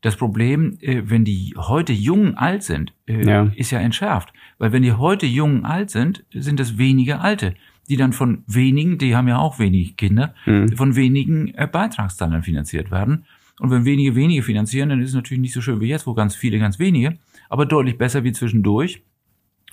Das 0.00 0.16
Problem, 0.16 0.78
äh, 0.80 1.02
wenn 1.04 1.26
die 1.26 1.54
heute 1.58 1.92
jung 1.92 2.34
alt 2.34 2.62
sind, 2.62 2.94
äh, 3.06 3.26
ja. 3.26 3.52
ist 3.54 3.70
ja 3.70 3.80
entschärft, 3.80 4.32
weil 4.56 4.72
wenn 4.72 4.82
die 4.82 4.92
heute 4.92 5.26
jung 5.26 5.66
alt 5.66 5.90
sind, 5.90 6.24
sind 6.32 6.58
es 6.58 6.78
weniger 6.78 7.20
Alte, 7.20 7.54
die 7.90 7.96
dann 7.96 8.14
von 8.14 8.44
wenigen, 8.46 8.96
die 8.96 9.14
haben 9.14 9.28
ja 9.28 9.36
auch 9.36 9.58
wenig 9.58 9.98
Kinder, 9.98 10.34
mhm. 10.46 10.74
von 10.78 10.96
wenigen 10.96 11.52
äh, 11.56 11.68
Beitragszahlern 11.70 12.42
finanziert 12.42 12.90
werden. 12.90 13.26
Und 13.60 13.70
wenn 13.70 13.84
wenige 13.84 14.14
wenige 14.16 14.42
finanzieren, 14.42 14.88
dann 14.88 15.02
ist 15.02 15.10
es 15.10 15.14
natürlich 15.14 15.42
nicht 15.42 15.52
so 15.52 15.60
schön 15.60 15.78
wie 15.82 15.88
jetzt, 15.88 16.06
wo 16.06 16.14
ganz 16.14 16.34
viele 16.34 16.58
ganz 16.58 16.78
wenige, 16.78 17.18
aber 17.50 17.66
deutlich 17.66 17.98
besser 17.98 18.24
wie 18.24 18.32
zwischendurch 18.32 19.02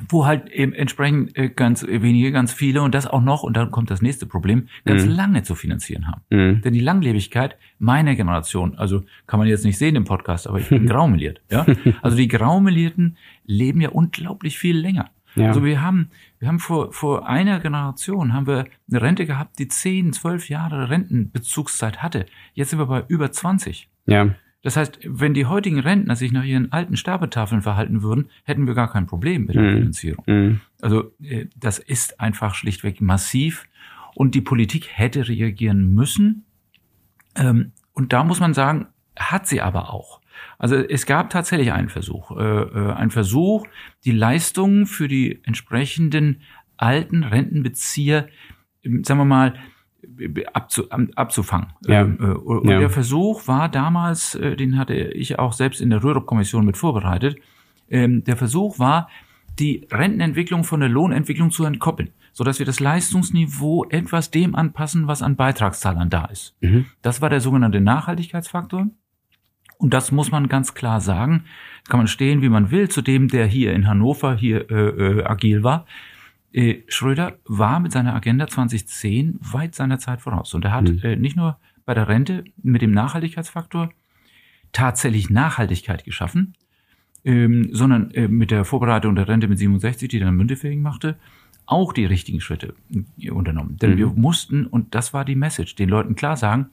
wo 0.07 0.25
halt 0.25 0.49
eben 0.49 0.73
entsprechend 0.73 1.37
äh, 1.37 1.49
ganz 1.49 1.85
wenige, 1.85 2.31
ganz 2.31 2.53
viele 2.53 2.81
und 2.81 2.95
das 2.95 3.07
auch 3.07 3.21
noch, 3.21 3.43
und 3.43 3.57
dann 3.57 3.71
kommt 3.71 3.91
das 3.91 4.01
nächste 4.01 4.25
Problem, 4.25 4.67
ganz 4.85 5.05
mhm. 5.05 5.11
lange 5.11 5.43
zu 5.43 5.55
finanzieren 5.55 6.07
haben. 6.07 6.21
Mhm. 6.29 6.61
Denn 6.61 6.73
die 6.73 6.79
Langlebigkeit 6.79 7.57
meiner 7.79 8.15
Generation, 8.15 8.77
also 8.77 9.03
kann 9.27 9.39
man 9.39 9.47
jetzt 9.47 9.65
nicht 9.65 9.77
sehen 9.77 9.95
im 9.95 10.05
Podcast, 10.05 10.47
aber 10.47 10.59
ich 10.59 10.69
bin 10.69 10.85
graumeliert. 10.87 11.41
Ja? 11.49 11.65
Also 12.01 12.17
die 12.17 12.27
Graumelierten 12.27 13.17
leben 13.45 13.81
ja 13.81 13.89
unglaublich 13.89 14.57
viel 14.57 14.77
länger. 14.77 15.09
Ja. 15.35 15.47
Also 15.47 15.63
wir 15.63 15.81
haben, 15.81 16.09
wir 16.39 16.47
haben 16.47 16.59
vor, 16.59 16.91
vor 16.91 17.27
einer 17.27 17.59
Generation 17.59 18.33
haben 18.33 18.47
wir 18.47 18.65
eine 18.89 19.01
Rente 19.01 19.25
gehabt, 19.25 19.59
die 19.59 19.67
zehn, 19.67 20.13
zwölf 20.13 20.49
Jahre 20.49 20.89
Rentenbezugszeit 20.89 22.01
hatte. 22.01 22.25
Jetzt 22.53 22.71
sind 22.71 22.79
wir 22.79 22.87
bei 22.87 23.03
über 23.07 23.31
20. 23.31 23.89
Ja. 24.07 24.29
Das 24.61 24.75
heißt, 24.75 24.99
wenn 25.05 25.33
die 25.33 25.45
heutigen 25.45 25.79
Rentner 25.79 26.15
sich 26.15 26.31
nach 26.31 26.43
ihren 26.43 26.71
alten 26.71 26.97
Sterbetafeln 26.97 27.61
verhalten 27.61 28.01
würden, 28.01 28.29
hätten 28.43 28.67
wir 28.67 28.73
gar 28.73 28.91
kein 28.91 29.05
Problem 29.05 29.45
mit 29.45 29.55
der 29.55 29.63
mhm. 29.63 29.77
Finanzierung. 29.77 30.23
Mhm. 30.27 30.61
Also 30.81 31.13
äh, 31.23 31.45
das 31.55 31.79
ist 31.79 32.19
einfach 32.19 32.55
schlichtweg 32.55 32.99
massiv 32.99 33.65
und 34.15 34.35
die 34.35 34.41
Politik 34.41 34.89
hätte 34.91 35.27
reagieren 35.27 35.93
müssen. 35.93 36.45
Ähm, 37.35 37.71
und 37.93 38.11
da 38.11 38.23
muss 38.23 38.39
man 38.39 38.53
sagen, 38.53 38.87
hat 39.17 39.47
sie 39.47 39.61
aber 39.61 39.93
auch. 39.93 40.19
Also 40.57 40.75
es 40.75 41.05
gab 41.05 41.29
tatsächlich 41.29 41.71
einen 41.71 41.89
Versuch, 41.89 42.31
äh, 42.31 42.43
äh, 42.43 42.93
einen 42.93 43.11
Versuch, 43.11 43.65
die 44.03 44.11
Leistungen 44.11 44.85
für 44.85 45.07
die 45.07 45.39
entsprechenden 45.43 46.41
alten 46.77 47.23
Rentenbezieher, 47.23 48.27
sagen 48.83 49.19
wir 49.19 49.25
mal, 49.25 49.55
abzu, 50.53 50.89
abzufangen. 50.89 51.67
Ja. 51.87 52.01
Ähm, 52.01 52.17
äh, 52.19 52.25
und 52.25 52.69
ja. 52.69 52.79
der 52.79 52.89
Versuch 52.89 53.47
war 53.47 53.69
damals, 53.69 54.35
äh, 54.35 54.55
den 54.55 54.77
hatte 54.77 54.95
ich 54.95 55.39
auch 55.39 55.53
selbst 55.53 55.81
in 55.81 55.89
der 55.89 56.03
Rürup-Kommission 56.03 56.65
mit 56.65 56.77
vorbereitet, 56.77 57.37
ähm, 57.89 58.23
der 58.23 58.37
Versuch 58.37 58.79
war, 58.79 59.09
die 59.59 59.87
Rentenentwicklung 59.91 60.63
von 60.63 60.79
der 60.79 60.89
Lohnentwicklung 60.89 61.51
zu 61.51 61.65
entkoppeln, 61.65 62.11
so 62.31 62.43
dass 62.43 62.59
wir 62.59 62.65
das 62.65 62.79
Leistungsniveau 62.79 63.85
etwas 63.89 64.31
dem 64.31 64.55
anpassen, 64.55 65.07
was 65.07 65.21
an 65.21 65.35
Beitragszahlern 65.35 66.09
da 66.09 66.25
ist. 66.25 66.55
Mhm. 66.61 66.85
Das 67.01 67.21
war 67.21 67.29
der 67.29 67.41
sogenannte 67.41 67.81
Nachhaltigkeitsfaktor. 67.81 68.87
Und 69.77 69.93
das 69.93 70.11
muss 70.11 70.29
man 70.31 70.49
ganz 70.49 70.73
klar 70.73 70.99
sagen. 70.99 71.45
Kann 71.87 71.99
man 71.99 72.07
stehen, 72.07 72.41
wie 72.41 72.49
man 72.49 72.69
will, 72.69 72.89
zu 72.89 73.01
dem, 73.01 73.29
der 73.29 73.45
hier 73.45 73.73
in 73.73 73.87
Hannover 73.87 74.35
hier 74.35 74.69
äh, 74.69 74.75
äh, 74.75 75.23
agil 75.23 75.63
war. 75.63 75.85
Äh, 76.51 76.79
Schröder 76.87 77.37
war 77.45 77.79
mit 77.79 77.91
seiner 77.91 78.15
Agenda 78.15 78.47
2010 78.47 79.39
weit 79.39 79.75
seiner 79.75 79.99
Zeit 79.99 80.21
voraus. 80.21 80.53
Und 80.53 80.65
er 80.65 80.71
hat 80.71 80.89
mhm. 80.89 80.99
äh, 81.03 81.15
nicht 81.15 81.35
nur 81.35 81.57
bei 81.85 81.93
der 81.93 82.07
Rente 82.07 82.43
mit 82.61 82.81
dem 82.81 82.91
Nachhaltigkeitsfaktor 82.91 83.89
tatsächlich 84.71 85.29
Nachhaltigkeit 85.29 86.03
geschaffen, 86.03 86.55
ähm, 87.25 87.69
sondern 87.71 88.11
äh, 88.11 88.27
mit 88.27 88.51
der 88.51 88.65
Vorbereitung 88.65 89.15
der 89.15 89.27
Rente 89.27 89.47
mit 89.47 89.59
67, 89.59 90.09
die 90.09 90.19
dann 90.19 90.35
mündefähig 90.35 90.79
machte, 90.79 91.17
auch 91.65 91.93
die 91.93 92.05
richtigen 92.05 92.41
Schritte 92.41 92.73
äh, 93.19 93.29
unternommen. 93.29 93.77
Denn 93.77 93.91
mhm. 93.91 93.97
wir 93.97 94.07
mussten, 94.07 94.65
und 94.65 94.95
das 94.95 95.13
war 95.13 95.25
die 95.25 95.35
Message, 95.35 95.75
den 95.75 95.89
Leuten 95.89 96.15
klar 96.15 96.37
sagen, 96.37 96.69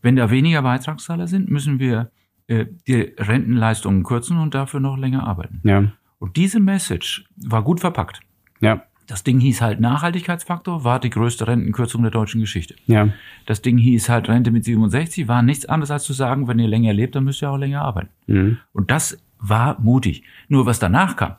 wenn 0.00 0.16
da 0.16 0.30
weniger 0.30 0.62
Beitragszahler 0.62 1.26
sind, 1.26 1.50
müssen 1.50 1.78
wir 1.78 2.10
äh, 2.46 2.66
die 2.86 3.14
Rentenleistungen 3.18 4.02
kürzen 4.02 4.38
und 4.38 4.54
dafür 4.54 4.80
noch 4.80 4.98
länger 4.98 5.26
arbeiten. 5.26 5.60
Ja. 5.64 5.92
Und 6.18 6.36
diese 6.36 6.60
Message 6.60 7.24
war 7.36 7.62
gut 7.62 7.80
verpackt. 7.80 8.20
Ja. 8.60 8.84
Das 9.06 9.22
Ding 9.22 9.38
hieß 9.40 9.60
halt 9.60 9.80
Nachhaltigkeitsfaktor, 9.80 10.84
war 10.84 10.98
die 10.98 11.10
größte 11.10 11.46
Rentenkürzung 11.46 12.02
der 12.02 12.10
deutschen 12.10 12.40
Geschichte. 12.40 12.74
Ja. 12.86 13.08
Das 13.46 13.60
Ding 13.60 13.76
hieß 13.78 14.08
halt 14.08 14.28
Rente 14.28 14.50
mit 14.50 14.64
67, 14.64 15.28
war 15.28 15.42
nichts 15.42 15.66
anderes 15.66 15.90
als 15.90 16.04
zu 16.04 16.12
sagen, 16.14 16.48
wenn 16.48 16.58
ihr 16.58 16.68
länger 16.68 16.92
lebt, 16.92 17.14
dann 17.14 17.24
müsst 17.24 17.42
ihr 17.42 17.50
auch 17.50 17.58
länger 17.58 17.82
arbeiten. 17.82 18.08
Mhm. 18.26 18.58
Und 18.72 18.90
das 18.90 19.18
war 19.38 19.78
mutig. 19.80 20.22
Nur 20.48 20.64
was 20.64 20.78
danach 20.78 21.16
kam, 21.16 21.34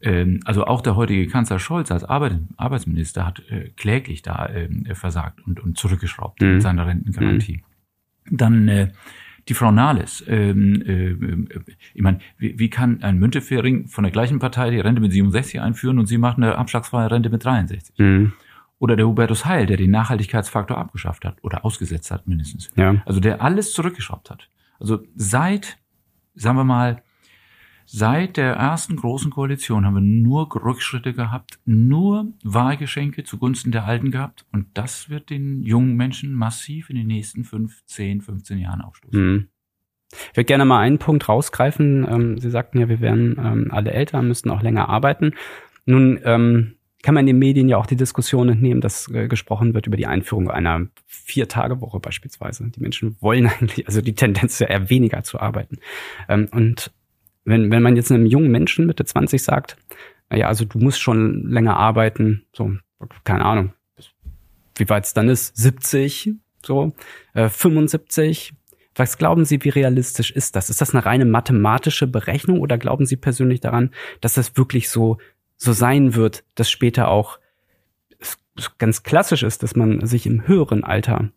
ähm, 0.00 0.40
also 0.44 0.64
auch 0.64 0.80
der 0.80 0.96
heutige 0.96 1.26
Kanzler 1.26 1.58
Scholz 1.58 1.90
als 1.90 2.04
Arbeit, 2.04 2.38
Arbeitsminister 2.56 3.26
hat 3.26 3.42
äh, 3.50 3.70
kläglich 3.76 4.22
da 4.22 4.48
ähm, 4.48 4.86
versagt 4.92 5.40
und, 5.46 5.60
und 5.60 5.76
zurückgeschraubt 5.76 6.40
Mhm. 6.40 6.52
mit 6.54 6.62
seiner 6.62 6.86
Rentengarantie. 6.86 7.62
Dann 8.30 8.68
äh, 8.68 8.88
die 9.48 9.54
Frau 9.54 9.70
Nahles. 9.70 10.22
Ähm, 10.28 10.82
äh, 10.86 11.58
ich 11.94 12.02
meine, 12.02 12.20
wie, 12.36 12.58
wie 12.58 12.70
kann 12.70 13.02
ein 13.02 13.18
Müntefering 13.18 13.88
von 13.88 14.04
der 14.04 14.10
gleichen 14.10 14.38
Partei 14.38 14.70
die 14.70 14.80
Rente 14.80 15.00
mit 15.00 15.12
67 15.12 15.60
einführen 15.60 15.98
und 15.98 16.06
sie 16.06 16.18
macht 16.18 16.36
eine 16.36 16.56
abschlagsfreie 16.56 17.10
Rente 17.10 17.30
mit 17.30 17.44
63? 17.44 17.98
Mhm. 17.98 18.32
Oder 18.78 18.94
der 18.94 19.06
Hubertus 19.06 19.44
Heil, 19.44 19.66
der 19.66 19.76
den 19.76 19.90
Nachhaltigkeitsfaktor 19.90 20.78
abgeschafft 20.78 21.24
hat 21.24 21.36
oder 21.42 21.64
ausgesetzt 21.64 22.10
hat 22.10 22.28
mindestens. 22.28 22.70
Ja. 22.76 23.02
Also 23.06 23.20
der 23.20 23.42
alles 23.42 23.72
zurückgeschraubt 23.72 24.30
hat. 24.30 24.48
Also 24.78 25.00
seit, 25.16 25.78
sagen 26.34 26.56
wir 26.56 26.64
mal, 26.64 27.02
seit 27.90 28.36
der 28.36 28.52
ersten 28.52 28.96
großen 28.96 29.30
Koalition 29.30 29.86
haben 29.86 29.94
wir 29.94 30.02
nur 30.02 30.54
Rückschritte 30.54 31.14
gehabt, 31.14 31.58
nur 31.64 32.26
Wahlgeschenke 32.44 33.24
zugunsten 33.24 33.72
der 33.72 33.86
Alten 33.86 34.10
gehabt. 34.10 34.44
Und 34.52 34.66
das 34.74 35.08
wird 35.08 35.30
den 35.30 35.62
jungen 35.62 35.96
Menschen 35.96 36.34
massiv 36.34 36.90
in 36.90 36.96
den 36.96 37.06
nächsten 37.06 37.44
fünf, 37.44 37.82
zehn, 37.86 38.20
15 38.20 38.58
Jahren 38.58 38.82
aufstoßen. 38.82 39.20
Mhm. 39.20 39.48
Ich 40.12 40.36
würde 40.36 40.44
gerne 40.44 40.66
mal 40.66 40.80
einen 40.80 40.98
Punkt 40.98 41.28
rausgreifen. 41.28 42.06
Ähm, 42.08 42.38
Sie 42.38 42.50
sagten 42.50 42.78
ja, 42.78 42.90
wir 42.90 43.00
werden 43.00 43.36
ähm, 43.38 43.68
alle 43.70 43.92
älter, 43.92 44.20
müssten 44.20 44.50
auch 44.50 44.62
länger 44.62 44.90
arbeiten. 44.90 45.32
Nun 45.86 46.20
ähm, 46.24 46.74
kann 47.02 47.14
man 47.14 47.22
in 47.22 47.28
den 47.28 47.38
Medien 47.38 47.70
ja 47.70 47.78
auch 47.78 47.86
die 47.86 47.96
Diskussion 47.96 48.50
entnehmen, 48.50 48.82
dass 48.82 49.10
äh, 49.12 49.28
gesprochen 49.28 49.72
wird 49.72 49.86
über 49.86 49.96
die 49.96 50.06
Einführung 50.06 50.50
einer 50.50 50.88
Vier-Tage-Woche 51.06 52.00
beispielsweise. 52.00 52.70
Die 52.70 52.80
Menschen 52.80 53.16
wollen 53.20 53.46
eigentlich, 53.60 53.86
also 53.86 54.02
die 54.02 54.14
Tendenz 54.14 54.54
ist 54.54 54.60
ja 54.60 54.66
eher 54.66 54.90
weniger 54.90 55.22
zu 55.22 55.40
arbeiten. 55.40 55.78
Und 56.50 56.90
wenn, 57.48 57.70
wenn 57.70 57.82
man 57.82 57.96
jetzt 57.96 58.12
einem 58.12 58.26
jungen 58.26 58.50
Menschen 58.50 58.86
Mitte 58.86 59.04
20 59.04 59.42
sagt, 59.42 59.76
naja, 60.30 60.48
also 60.48 60.64
du 60.64 60.78
musst 60.78 61.00
schon 61.00 61.48
länger 61.48 61.76
arbeiten, 61.76 62.44
so, 62.52 62.72
keine 63.24 63.44
Ahnung, 63.44 63.72
wie 64.76 64.88
weit 64.88 65.06
es 65.06 65.14
dann 65.14 65.28
ist, 65.28 65.56
70, 65.56 66.34
so, 66.64 66.92
äh, 67.34 67.48
75, 67.48 68.52
was 68.94 69.16
glauben 69.16 69.44
Sie, 69.44 69.62
wie 69.64 69.70
realistisch 69.70 70.30
ist 70.30 70.56
das? 70.56 70.70
Ist 70.70 70.80
das 70.80 70.94
eine 70.94 71.06
reine 71.06 71.24
mathematische 71.24 72.06
Berechnung 72.06 72.60
oder 72.60 72.76
glauben 72.78 73.06
Sie 73.06 73.16
persönlich 73.16 73.60
daran, 73.60 73.90
dass 74.20 74.34
das 74.34 74.56
wirklich 74.56 74.90
so, 74.90 75.18
so 75.56 75.72
sein 75.72 76.14
wird, 76.14 76.44
dass 76.54 76.70
später 76.70 77.08
auch 77.08 77.38
ganz 78.78 79.04
klassisch 79.04 79.42
ist, 79.42 79.62
dass 79.62 79.76
man 79.76 80.04
sich 80.04 80.26
im 80.26 80.46
höheren 80.46 80.84
Alter 80.84 81.30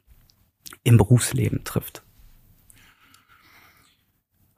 im 0.83 0.97
Berufsleben 0.97 1.63
trifft? 1.63 2.03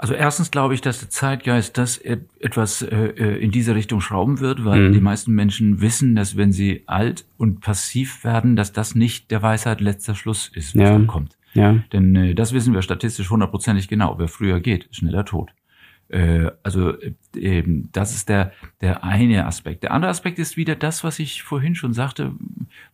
Also 0.03 0.15
erstens 0.15 0.51
glaube 0.51 0.73
ich, 0.73 0.81
dass 0.81 0.99
der 0.99 1.09
Zeitgeist 1.09 1.77
das 1.77 1.97
etwas 1.97 2.81
äh, 2.81 3.05
in 3.37 3.51
diese 3.51 3.73
Richtung 3.73 4.01
schrauben 4.01 4.41
wird, 4.41 4.65
weil 4.65 4.89
mhm. 4.89 4.93
die 4.93 4.99
meisten 4.99 5.31
Menschen 5.31 5.79
wissen, 5.79 6.13
dass 6.13 6.35
wenn 6.35 6.51
sie 6.51 6.83
alt 6.87 7.23
und 7.37 7.61
passiv 7.61 8.25
werden, 8.25 8.57
dass 8.57 8.73
das 8.73 8.95
nicht 8.95 9.31
der 9.31 9.41
Weisheit 9.41 9.79
letzter 9.79 10.13
Schluss 10.13 10.51
ist, 10.53 10.75
was 10.75 10.81
Ja. 10.83 10.91
dann 10.91 11.07
kommt. 11.07 11.37
Ja, 11.53 11.79
Denn 11.93 12.13
äh, 12.17 12.35
das 12.35 12.51
wissen 12.51 12.73
wir 12.73 12.81
statistisch 12.81 13.29
hundertprozentig 13.29 13.87
genau. 13.87 14.19
Wer 14.19 14.27
früher 14.27 14.59
geht, 14.59 14.87
ist 14.87 14.97
schneller 14.97 15.23
tot. 15.23 15.53
Äh, 16.09 16.51
also 16.63 16.99
äh, 16.99 17.13
eben, 17.33 17.87
das 17.93 18.13
ist 18.13 18.27
der, 18.27 18.51
der 18.81 19.05
eine 19.05 19.45
Aspekt. 19.45 19.83
Der 19.83 19.91
andere 19.91 20.11
Aspekt 20.11 20.37
ist 20.37 20.57
wieder 20.57 20.75
das, 20.75 21.05
was 21.05 21.17
ich 21.17 21.43
vorhin 21.43 21.75
schon 21.75 21.93
sagte, 21.93 22.33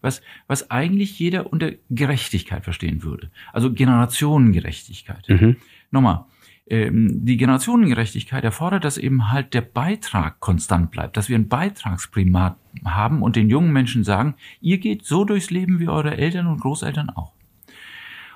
was, 0.01 0.22
was 0.46 0.70
eigentlich 0.70 1.18
jeder 1.18 1.51
unter 1.51 1.72
Gerechtigkeit 1.89 2.66
verstehen 2.66 3.01
würde. 3.01 3.32
Also 3.51 3.74
Generationengerechtigkeit. 3.74 5.28
mhm. 5.28 5.56
Nochmal, 5.89 6.25
ähm, 6.70 7.26
die 7.26 7.38
Generationengerechtigkeit 7.38 8.44
erfordert, 8.44 8.84
dass 8.84 8.98
eben 8.98 9.32
halt 9.32 9.54
der 9.54 9.62
Beitrag 9.62 10.40
konstant 10.40 10.92
bleibt, 10.92 11.18
dass 11.18 11.28
wir 11.28 11.38
ein 11.38 11.50
Beitragsprimat 11.50 12.58
haben 12.86 13.24
und 13.24 13.36
den 13.36 13.50
jungen 13.50 13.74
Menschen 13.74 14.04
sagen, 14.04 14.36
ihr 14.62 14.78
geht 14.78 15.04
so 15.04 15.26
durchs 15.26 15.50
Leben 15.50 15.80
wie 15.80 15.90
eure 15.90 16.18
Eltern 16.18 16.48
und 16.48 16.62
Großeltern 16.62 17.10
auch. 17.10 17.34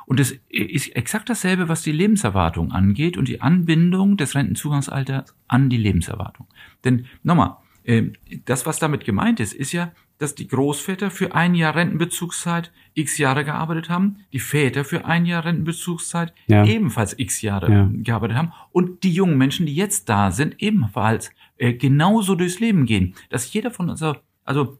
Und 0.05 0.19
es 0.19 0.37
ist 0.49 0.95
exakt 0.95 1.29
dasselbe, 1.29 1.69
was 1.69 1.83
die 1.83 1.91
Lebenserwartung 1.91 2.71
angeht 2.71 3.17
und 3.17 3.27
die 3.27 3.41
Anbindung 3.41 4.17
des 4.17 4.35
Rentenzugangsalters 4.35 5.35
an 5.47 5.69
die 5.69 5.77
Lebenserwartung. 5.77 6.47
Denn 6.83 7.05
nochmal, 7.21 7.57
äh, 7.83 8.03
das, 8.45 8.65
was 8.65 8.79
damit 8.79 9.05
gemeint 9.05 9.39
ist, 9.39 9.53
ist 9.53 9.71
ja, 9.71 9.91
dass 10.19 10.35
die 10.35 10.47
Großväter 10.47 11.09
für 11.11 11.35
ein 11.35 11.55
Jahr 11.55 11.75
Rentenbezugszeit 11.75 12.71
x 12.93 13.17
Jahre 13.17 13.43
gearbeitet 13.43 13.89
haben, 13.89 14.17
die 14.31 14.39
Väter 14.39 14.85
für 14.85 15.05
ein 15.05 15.25
Jahr 15.25 15.45
Rentenbezugszeit 15.45 16.33
Ja. 16.47 16.63
ebenfalls 16.65 17.17
x 17.17 17.41
Jahre 17.41 17.71
Ja. 17.71 17.89
gearbeitet 17.91 18.37
haben 18.37 18.51
und 18.71 19.03
die 19.03 19.11
jungen 19.11 19.37
Menschen, 19.37 19.65
die 19.65 19.75
jetzt 19.75 20.09
da 20.09 20.31
sind, 20.31 20.61
ebenfalls 20.61 21.31
äh, 21.57 21.73
genauso 21.73 22.35
durchs 22.35 22.59
Leben 22.59 22.85
gehen. 22.85 23.13
Dass 23.29 23.51
jeder 23.53 23.71
von 23.71 23.89
uns, 23.89 24.03
also 24.43 24.79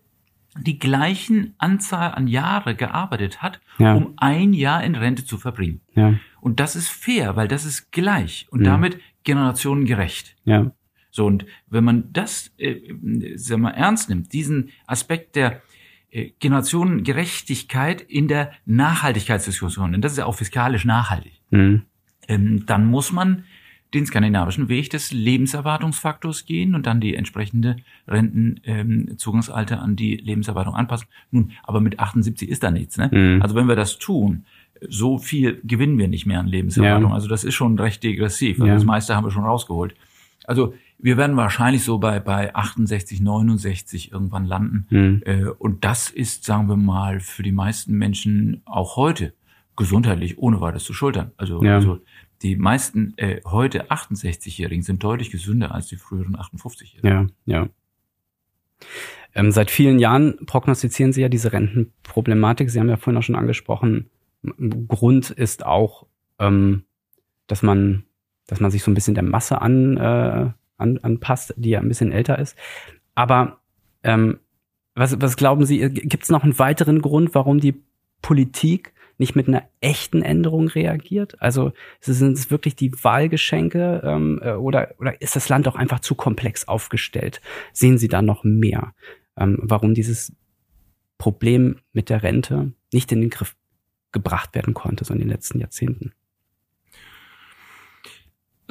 die 0.57 0.77
gleichen 0.77 1.55
Anzahl 1.57 2.11
an 2.13 2.27
Jahre 2.27 2.75
gearbeitet 2.75 3.41
hat, 3.41 3.59
Ja. 3.79 3.95
um 3.95 4.13
ein 4.17 4.53
Jahr 4.53 4.83
in 4.83 4.95
Rente 4.95 5.25
zu 5.25 5.37
verbringen. 5.37 5.81
ja, 5.95 6.15
Und 6.41 6.59
das 6.59 6.75
ist 6.75 6.89
fair, 6.89 7.35
weil 7.35 7.47
das 7.47 7.65
ist 7.65 7.91
gleich 7.91 8.47
und 8.51 8.59
Mhm. 8.61 8.65
damit 8.65 8.99
generationengerecht. 9.23 10.35
ja, 10.45 10.71
So, 11.13 11.27
und 11.27 11.45
wenn 11.69 11.83
man 11.83 12.11
das, 12.11 12.51
äh, 12.57 12.75
sagen 13.35 13.61
wir, 13.61 13.75
ernst 13.75 14.09
nimmt, 14.09 14.33
diesen 14.33 14.71
Aspekt 14.87 15.35
der 15.35 15.61
äh, 16.09 16.31
Generationengerechtigkeit 16.39 18.01
in 18.01 18.27
der 18.27 18.51
Nachhaltigkeitsdiskussion, 18.65 19.91
denn 19.91 20.01
das 20.01 20.13
ist 20.13 20.17
ja 20.17 20.25
auch 20.25 20.33
fiskalisch 20.33 20.85
nachhaltig, 20.85 21.39
mhm. 21.51 21.83
ähm, 22.27 22.65
dann 22.65 22.87
muss 22.87 23.11
man 23.11 23.43
den 23.93 24.07
skandinavischen 24.07 24.69
Weg 24.69 24.89
des 24.89 25.11
Lebenserwartungsfaktors 25.11 26.45
gehen 26.45 26.73
und 26.73 26.87
dann 26.87 26.99
die 26.99 27.13
entsprechende 27.13 27.75
Rentenzugangsalter 28.07 29.83
an 29.83 29.95
die 29.95 30.15
Lebenserwartung 30.15 30.73
anpassen. 30.73 31.07
Nun, 31.29 31.51
aber 31.61 31.79
mit 31.79 31.99
78 31.99 32.49
ist 32.49 32.63
da 32.63 32.71
nichts. 32.71 32.97
Ne? 32.97 33.11
Mhm. 33.13 33.43
Also 33.43 33.53
wenn 33.53 33.67
wir 33.67 33.75
das 33.75 33.99
tun, 33.99 34.45
so 34.89 35.19
viel 35.19 35.61
gewinnen 35.63 35.99
wir 35.99 36.07
nicht 36.07 36.25
mehr 36.25 36.39
an 36.39 36.47
Lebenserwartung. 36.47 37.11
Ja. 37.11 37.15
Also 37.15 37.27
das 37.27 37.43
ist 37.43 37.53
schon 37.53 37.77
recht 37.77 38.03
degressiv. 38.03 38.55
Also 38.55 38.65
Ja. 38.65 38.73
Das 38.73 38.83
meiste 38.83 39.15
haben 39.15 39.25
wir 39.25 39.31
schon 39.31 39.45
rausgeholt. 39.45 39.93
Also 40.45 40.73
wir 41.03 41.17
werden 41.17 41.35
wahrscheinlich 41.35 41.83
so 41.83 41.99
bei, 41.99 42.19
bei 42.19 42.55
68, 42.55 43.19
69 43.19 44.11
irgendwann 44.11 44.45
landen. 44.45 44.87
Mhm. 44.89 45.21
Äh, 45.25 45.45
Und 45.45 45.83
das 45.83 46.09
ist, 46.09 46.45
sagen 46.45 46.67
wir 46.69 46.77
mal, 46.77 47.19
für 47.19 47.43
die 47.43 47.51
meisten 47.51 47.93
Menschen 47.97 48.61
auch 48.65 48.95
heute 48.95 49.33
gesundheitlich 49.75 50.37
ohne 50.37 50.61
weiteres 50.61 50.85
zu 50.85 50.93
schultern. 50.93 51.31
Also, 51.37 51.61
Ja. 51.63 51.75
also 51.75 51.99
die 52.41 52.55
meisten 52.55 53.13
äh, 53.17 53.41
heute 53.45 53.91
68-Jährigen 53.91 54.81
sind 54.83 55.03
deutlich 55.03 55.29
gesünder 55.29 55.73
als 55.75 55.87
die 55.87 55.97
früheren 55.97 56.35
58-Jährigen. 56.37 57.31
Ja, 57.45 57.61
ja. 57.61 57.69
Ähm, 59.35 59.51
seit 59.51 59.71
vielen 59.71 59.99
Jahren 59.99 60.37
prognostizieren 60.45 61.11
Sie 61.13 61.21
ja 61.21 61.29
diese 61.29 61.51
Rentenproblematik. 61.53 62.69
Sie 62.69 62.79
haben 62.79 62.89
ja 62.89 62.97
vorhin 62.97 63.17
auch 63.17 63.23
schon 63.23 63.35
angesprochen, 63.35 64.09
Grund 64.87 65.29
ist 65.31 65.65
auch, 65.65 66.05
ähm, 66.39 66.83
dass 67.47 67.61
man, 67.63 68.03
dass 68.47 68.59
man 68.59 68.71
sich 68.71 68.83
so 68.83 68.91
ein 68.91 68.93
bisschen 68.93 69.15
der 69.15 69.23
Masse 69.23 69.61
an, 69.61 69.97
äh, 69.97 70.51
an, 70.83 70.99
anpasst, 70.99 71.53
die 71.57 71.71
ja 71.71 71.79
ein 71.79 71.87
bisschen 71.87 72.11
älter 72.11 72.37
ist. 72.37 72.55
Aber 73.15 73.59
ähm, 74.03 74.39
was, 74.95 75.19
was 75.19 75.37
glauben 75.37 75.65
Sie, 75.65 75.89
gibt 75.89 76.23
es 76.23 76.29
noch 76.29 76.43
einen 76.43 76.59
weiteren 76.59 77.01
Grund, 77.01 77.33
warum 77.33 77.59
die 77.59 77.81
Politik 78.21 78.93
nicht 79.17 79.35
mit 79.35 79.47
einer 79.47 79.63
echten 79.81 80.21
Änderung 80.21 80.67
reagiert? 80.67 81.41
Also 81.41 81.73
sind 81.99 82.37
es 82.37 82.51
wirklich 82.51 82.75
die 82.75 82.91
Wahlgeschenke 83.03 84.01
ähm, 84.03 84.39
äh, 84.43 84.53
oder, 84.53 84.93
oder 84.99 85.19
ist 85.21 85.35
das 85.35 85.49
Land 85.49 85.67
auch 85.67 85.75
einfach 85.75 85.99
zu 85.99 86.15
komplex 86.15 86.67
aufgestellt? 86.67 87.41
Sehen 87.71 87.97
Sie 87.97 88.07
da 88.07 88.21
noch 88.21 88.43
mehr, 88.43 88.93
ähm, 89.37 89.59
warum 89.61 89.93
dieses 89.93 90.33
Problem 91.17 91.77
mit 91.93 92.09
der 92.09 92.21
Rente 92.21 92.73
nicht 92.91 93.11
in 93.11 93.21
den 93.21 93.29
Griff 93.29 93.55
gebracht 94.11 94.53
werden 94.53 94.73
konnte, 94.73 95.05
so 95.05 95.13
in 95.13 95.19
den 95.19 95.29
letzten 95.29 95.59
Jahrzehnten? 95.59 96.11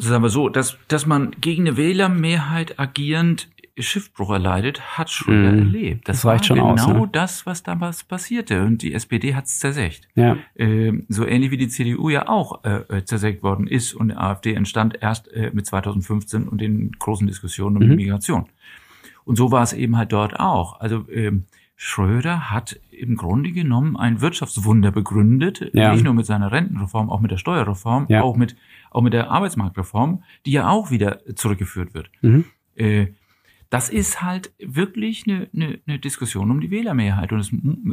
Sagen 0.02 0.22
wir 0.24 0.28
so, 0.30 0.48
dass, 0.48 0.76
dass 0.88 1.06
man 1.06 1.30
gegen 1.40 1.62
eine 1.66 1.76
Wählermehrheit 1.76 2.78
agierend 2.78 3.48
Schiffbruch 3.78 4.30
erleidet, 4.30 4.98
hat 4.98 5.08
Schröder 5.10 5.52
Mhm. 5.52 5.58
erlebt. 5.58 6.08
Das, 6.08 6.18
Das 6.18 6.24
reicht 6.26 6.40
war 6.50 6.56
schon 6.56 6.56
genau 6.56 6.72
aus, 6.74 6.86
ne? 7.04 7.08
das, 7.12 7.46
was 7.46 7.62
damals 7.62 8.04
passierte. 8.04 8.64
Und 8.64 8.82
die 8.82 8.92
SPD 8.92 9.34
hat 9.34 9.46
es 9.46 9.58
zersägt. 9.60 10.08
Ja, 10.14 10.36
Ähm, 10.56 11.06
so 11.08 11.24
ähnlich 11.26 11.50
wie 11.52 11.56
die 11.56 11.68
CDU 11.68 12.10
ja 12.10 12.28
auch 12.28 12.64
äh, 12.64 12.80
äh, 12.98 13.04
zersägt 13.04 13.42
worden 13.42 13.66
ist 13.66 13.94
und 13.94 14.08
die 14.08 14.14
AfD 14.16 14.52
entstand 14.54 14.98
erst 15.00 15.28
äh, 15.32 15.50
mit 15.54 15.64
2015 15.66 16.48
und 16.48 16.60
den 16.60 16.92
großen 16.98 17.26
Diskussionen 17.26 17.76
um 17.78 17.88
Mhm. 17.88 17.94
Migration. 17.96 18.46
Und 19.24 19.36
so 19.36 19.50
war 19.52 19.62
es 19.62 19.72
eben 19.72 19.96
halt 19.96 20.12
dort 20.12 20.38
auch. 20.38 20.78
Also 20.80 21.06
ähm, 21.10 21.44
Schröder 21.76 22.50
hat 22.50 22.78
im 22.90 23.16
Grunde 23.16 23.52
genommen 23.52 23.96
ein 23.96 24.20
Wirtschaftswunder 24.20 24.90
begründet, 24.92 25.70
Ja. 25.72 25.92
nicht 25.92 26.04
nur 26.04 26.12
mit 26.14 26.26
seiner 26.26 26.52
Rentenreform, 26.52 27.08
auch 27.10 27.20
mit 27.20 27.30
der 27.30 27.38
Steuerreform, 27.38 28.06
Ja. 28.08 28.22
auch 28.22 28.36
mit 28.36 28.54
auch 28.94 29.02
mit 29.02 29.12
der 29.12 29.30
Arbeitsmarktreform, 29.30 30.22
die 30.46 30.52
ja 30.52 30.68
auch 30.68 30.90
wieder 30.90 31.20
zurückgeführt 31.34 31.94
wird. 31.94 32.10
mhm. 32.22 32.44
Äh, 32.74 33.06
Das 33.70 33.88
ist 33.88 34.20
halt 34.20 34.52
wirklich 34.58 35.24
eine, 35.26 35.48
eine, 35.54 35.80
eine 35.86 35.98
Diskussion 35.98 36.50
um 36.50 36.60
die 36.60 36.70
Wählermehrheit. 36.70 37.32
Und 37.32 37.40
es, 37.40 37.50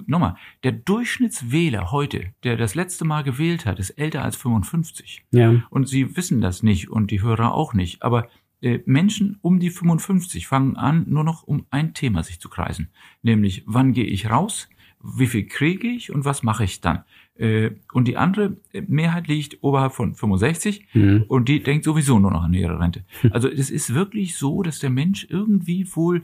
nochmal, 0.07 0.35
der 0.63 0.73
Durchschnittswähler 0.73 1.91
heute, 1.91 2.33
der 2.43 2.57
das 2.57 2.75
letzte 2.75 3.05
Mal 3.05 3.23
gewählt 3.23 3.65
hat, 3.65 3.79
ist 3.79 3.91
älter 3.91 4.23
als 4.23 4.35
55. 4.35 5.23
Ja. 5.31 5.63
Und 5.69 5.87
Sie 5.87 6.17
wissen 6.17 6.41
das 6.41 6.63
nicht 6.63 6.89
und 6.89 7.11
die 7.11 7.21
Hörer 7.21 7.53
auch 7.53 7.73
nicht. 7.73 8.03
Aber 8.03 8.27
äh, 8.61 8.79
Menschen 8.85 9.37
um 9.41 9.59
die 9.61 9.69
55 9.69 10.47
fangen 10.47 10.75
an, 10.75 11.05
nur 11.07 11.23
noch 11.23 11.43
um 11.43 11.65
ein 11.69 11.93
Thema 11.93 12.23
sich 12.23 12.41
zu 12.41 12.49
kreisen. 12.49 12.89
Nämlich, 13.21 13.63
wann 13.65 13.93
gehe 13.93 14.03
ich 14.05 14.29
raus? 14.29 14.67
Wie 15.01 15.27
viel 15.27 15.47
kriege 15.47 15.87
ich 15.87 16.11
und 16.11 16.25
was 16.25 16.43
mache 16.43 16.63
ich 16.63 16.81
dann? 16.81 17.03
Äh, 17.35 17.71
und 17.93 18.07
die 18.07 18.17
andere 18.17 18.57
Mehrheit 18.87 19.27
liegt 19.27 19.63
oberhalb 19.63 19.93
von 19.93 20.13
65 20.13 20.87
mhm. 20.93 21.25
und 21.27 21.47
die 21.47 21.63
denkt 21.63 21.85
sowieso 21.85 22.19
nur 22.19 22.31
noch 22.31 22.43
an 22.43 22.53
ihre 22.53 22.79
Rente. 22.79 23.03
Also 23.31 23.47
es 23.47 23.69
ist 23.69 23.93
wirklich 23.93 24.35
so, 24.35 24.61
dass 24.61 24.79
der 24.79 24.89
Mensch 24.89 25.27
irgendwie 25.29 25.87
wohl 25.95 26.23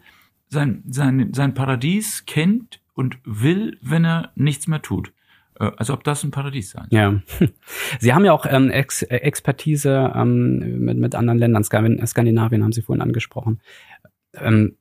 sein, 0.49 0.83
sein, 0.87 1.31
sein 1.33 1.53
Paradies 1.53 2.25
kennt 2.25 2.81
und 2.93 3.17
will, 3.23 3.77
wenn 3.81 4.05
er 4.05 4.31
nichts 4.35 4.67
mehr 4.67 4.81
tut. 4.81 5.13
Äh, 5.59 5.71
also 5.77 5.93
ob 5.93 6.03
das 6.03 6.23
ein 6.23 6.31
Paradies 6.31 6.71
sein 6.71 6.87
soll. 6.89 6.99
Ja. 6.99 7.21
Sie 7.99 8.13
haben 8.13 8.25
ja 8.25 8.33
auch 8.33 8.45
ähm, 8.49 8.69
Ex 8.69 9.03
Expertise 9.03 10.11
ähm, 10.15 10.79
mit, 10.79 10.97
mit 10.97 11.15
anderen 11.15 11.39
Ländern. 11.39 11.63
Skandinavien 11.63 12.63
haben 12.63 12.73
Sie 12.73 12.81
vorhin 12.81 13.01
angesprochen. 13.01 13.61
Ähm, 14.33 14.75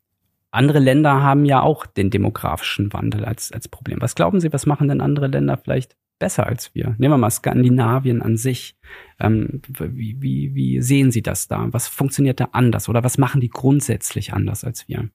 andere 0.55 0.79
Länder 0.79 1.23
haben 1.23 1.45
ja 1.45 1.61
auch 1.61 1.87
den 1.87 2.11
demografischen 2.11 2.93
Wandel 2.93 3.25
als, 3.25 3.53
als 3.53 3.69
Problem. 3.69 4.01
Was 4.01 4.15
glauben 4.15 4.41
Sie, 4.41 4.53
was 4.53 4.67
machen 4.67 4.89
denn 4.89 5.01
andere 5.01 5.27
Länder 5.27 5.57
vielleicht 5.57 5.97
besser 6.19 6.47
als 6.47 6.75
wir. 6.75 6.95
Nehmen 6.99 7.13
wir 7.13 7.19
mal 7.19 7.31
Skandinavien 7.31 8.23
an 8.23 8.37
sich. 8.37 8.77
Ähm, 9.21 9.61
wie, 9.69 10.17
wie, 10.21 10.55
wie 10.55 10.81
sehen 10.81 11.11
Sie 11.11 11.23
das 11.23 11.49
da? 11.49 11.67
Was 11.73 11.89
funktioniert 11.89 12.41
da 12.41 12.49
anders 12.53 12.89
oder 12.89 13.05
was 13.05 13.19
machen 13.19 13.41
die 13.41 13.51
grundsätzlich 13.51 14.33
anders 14.33 14.65
als 14.65 14.89
wir? 14.89 15.11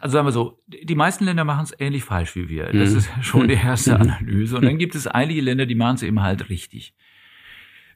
Also 0.00 0.14
sagen 0.14 0.26
wir 0.26 0.32
so, 0.32 0.58
die 0.66 0.94
meisten 0.94 1.24
Länder 1.24 1.44
machen 1.44 1.64
es 1.64 1.74
ähnlich 1.78 2.04
falsch 2.04 2.34
wie 2.34 2.48
wir. 2.48 2.72
Das 2.72 2.90
mhm. 2.90 2.98
ist 2.98 3.10
schon 3.20 3.48
die 3.48 3.54
erste 3.54 3.94
mhm. 3.94 4.00
Analyse. 4.00 4.56
Und 4.56 4.64
dann 4.64 4.78
gibt 4.78 4.94
es 4.94 5.06
einige 5.06 5.42
Länder, 5.42 5.66
die 5.66 5.74
machen 5.74 5.96
es 5.96 6.02
eben 6.02 6.22
halt 6.22 6.48
richtig. 6.48 6.94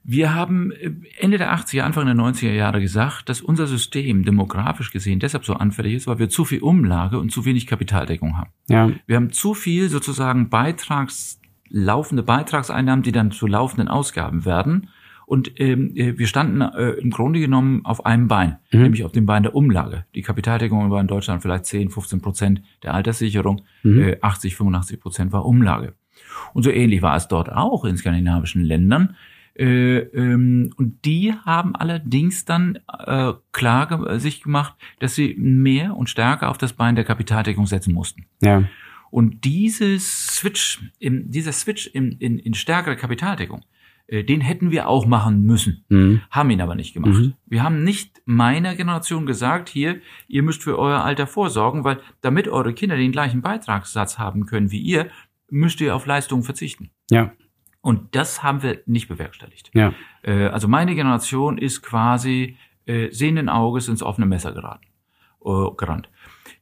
Wir 0.09 0.35
haben 0.35 0.71
äh, 0.71 0.93
Ende 1.19 1.37
der 1.37 1.53
80er, 1.53 1.81
Anfang 1.81 2.07
der 2.07 2.15
90er 2.15 2.53
Jahre 2.53 2.81
gesagt, 2.81 3.29
dass 3.29 3.41
unser 3.41 3.67
System 3.67 4.25
demografisch 4.25 4.93
gesehen 4.93 5.19
deshalb 5.19 5.45
so 5.45 5.55
anfällig 5.55 5.95
ist, 5.95 6.07
weil 6.07 6.21
wir 6.21 6.29
zu 6.29 6.45
viel 6.45 6.61
Umlage 6.61 7.19
und 7.19 7.33
zu 7.33 7.45
wenig 7.45 7.67
Kapitaldeckung 7.67 8.39
haben. 8.39 8.51
Ja. 8.69 8.91
Wir 9.07 9.17
haben 9.17 9.33
zu 9.33 9.55
viel 9.55 9.89
sozusagen 9.89 10.49
Beitrags, 10.49 11.41
laufende 11.69 12.23
Beitragseinnahmen, 12.23 13.03
die 13.03 13.11
dann 13.11 13.33
zu 13.33 13.49
laufenden 13.49 13.89
Ausgaben 13.89 14.45
werden. 14.45 14.91
Und 15.27 15.61
ähm, 15.61 15.91
äh, 15.97 16.17
wir 16.17 16.29
standen 16.29 16.61
äh, 16.61 16.91
im 16.93 17.11
Grunde 17.11 17.41
genommen 17.41 17.85
auf 17.85 18.07
einem 18.07 18.29
Bein, 18.29 18.59
mhm. 18.71 18.83
nämlich 18.83 19.03
auf 19.03 19.11
dem 19.11 19.27
Bein 19.27 19.43
der 19.43 19.57
Umlage. 19.57 20.05
Die 20.15 20.23
Kapitaldeckung 20.23 20.89
war 20.89 21.01
in 21.01 21.09
Deutschland 21.09 21.43
vielleicht 21.43 21.67
10, 21.67 21.91
15 21.91 22.23
Prozent 22.23 22.63
der 22.85 22.95
Alterssicherung, 22.95 23.63
mhm. 23.83 24.03
äh, 24.03 24.19
80, 24.21 24.55
85 24.55 25.01
Prozent 25.01 25.33
war 25.33 25.45
Umlage. 25.45 25.95
Und 26.55 26.63
so 26.63 26.71
ähnlich 26.71 27.03
war 27.03 27.17
es 27.17 27.27
dort 27.27 27.51
auch 27.51 27.85
in 27.85 27.97
skandinavischen 27.97 28.63
Ländern. 28.63 29.17
Äh, 29.59 29.99
ähm, 29.99 30.73
und 30.77 31.05
die 31.05 31.33
haben 31.33 31.75
allerdings 31.75 32.45
dann 32.45 32.79
äh, 33.07 33.33
klar 33.53 33.89
ge 33.89 34.19
sich 34.19 34.43
gemacht, 34.43 34.75
dass 34.99 35.15
sie 35.15 35.35
mehr 35.39 35.97
und 35.97 36.11
stärker 36.11 36.51
auf 36.51 36.59
das 36.59 36.75
Bein 36.75 36.95
der 36.95 37.05
Kapitaldeckung 37.05 37.67
setzen 37.67 37.95
mussten. 37.95 38.27
Ja. 38.43 38.65
Und 39.11 39.45
dieses 39.45 40.27
Switch, 40.27 40.81
im, 40.99 41.31
dieser 41.31 41.53
Switch 41.53 41.87
in, 41.87 42.13
in, 42.13 42.39
in 42.39 42.55
stärkere 42.55 42.97
Kapitaldeckung, 42.97 43.65
äh, 44.09 44.25
den 44.25 44.43
hätten 44.43 44.71
wir 44.71 44.89
auch 44.89 45.07
machen 45.07 45.43
müssen, 45.43 45.85
mhm. 45.89 46.21
haben 46.31 46.51
ihn 46.51 46.61
aber 46.61 46.75
nicht 46.75 46.93
gemacht. 46.93 47.15
Mhm. 47.15 47.33
Wir 47.47 47.63
haben 47.63 47.83
nicht 47.83 48.21
meiner 48.27 48.75
Generation 48.75 49.25
gesagt, 49.25 49.71
hier, 49.71 50.01
ihr 50.29 50.43
müsst 50.43 50.63
für 50.63 50.79
euer 50.79 51.03
Alter 51.03 51.27
vorsorgen, 51.27 51.85
weil 51.85 52.01
damit 52.21 52.47
eure 52.47 52.75
Kinder 52.75 52.97
den 52.97 53.13
gleichen 53.13 53.41
Beitragssatz 53.41 54.19
haben 54.19 54.45
können 54.45 54.71
wie 54.71 54.81
ihr, 54.81 55.09
müsst 55.51 55.81
ihr 55.81 55.95
auf 55.95 56.05
Leistungen 56.05 56.43
verzichten. 56.43 56.91
Ja. 57.11 57.33
Und 57.87 58.17
das 58.17 58.43
haben 58.43 58.65
wir 58.65 58.81
nicht 58.87 59.07
bewerkstelligt. 59.07 59.71
Ja. 59.73 59.95
Äh, 60.23 60.47
also 60.47 60.67
meine 60.67 60.97
Generation 60.97 61.57
ist 61.57 61.83
quasi 61.83 62.57
äh, 62.85 63.13
sehenden 63.13 63.49
Auges 63.49 63.87
ins 63.87 64.03
offene 64.03 64.27
Messer 64.27 64.53
geraten, 64.53 64.89
äh, 65.45 65.71
gerannt. 65.77 66.09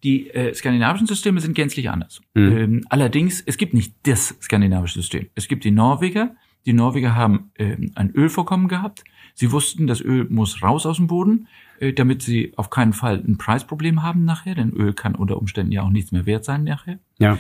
Die 0.03 0.29
äh, 0.29 0.53
skandinavischen 0.53 1.07
Systeme 1.07 1.41
sind 1.41 1.55
gänzlich 1.55 1.89
anders. 1.89 2.21
Mhm. 2.35 2.57
Ähm, 2.59 2.85
allerdings, 2.91 3.41
es 3.41 3.57
gibt 3.57 3.73
nicht 3.73 3.95
das 4.03 4.37
skandinavische 4.43 5.01
System. 5.01 5.31
Es 5.35 5.49
gibt 5.49 5.65
die 5.65 5.71
Norweger. 5.71 6.37
Die 6.67 6.75
Norweger 6.75 7.15
haben 7.15 7.51
äh, 7.55 7.75
ein 7.95 8.11
Ölvorkommen 8.11 8.69
gehabt. 8.69 9.03
Sie 9.33 9.51
wussten, 9.51 9.87
das 9.87 10.03
Öl 10.03 10.27
muss 10.29 10.63
raus 10.63 10.85
aus 10.85 10.99
dem 10.99 11.07
Boden, 11.07 11.49
äh, 11.81 11.95
damit 11.95 12.21
sie 12.21 12.53
auf 12.57 12.69
keinen 12.69 12.93
Fall 12.93 13.25
ein 13.27 13.39
Preisproblem 13.39 14.03
haben 14.03 14.27
nachher, 14.27 14.57
denn 14.57 14.75
Öl 14.75 14.93
kann 14.93 15.15
unter 15.15 15.39
Umständen 15.39 15.73
ja 15.73 15.85
auch 15.85 15.91
nichts 15.91 16.13
mehr 16.13 16.27
wert 16.27 16.45
sein 16.45 16.65
nachher. 16.65 16.99
Ja 17.19 17.39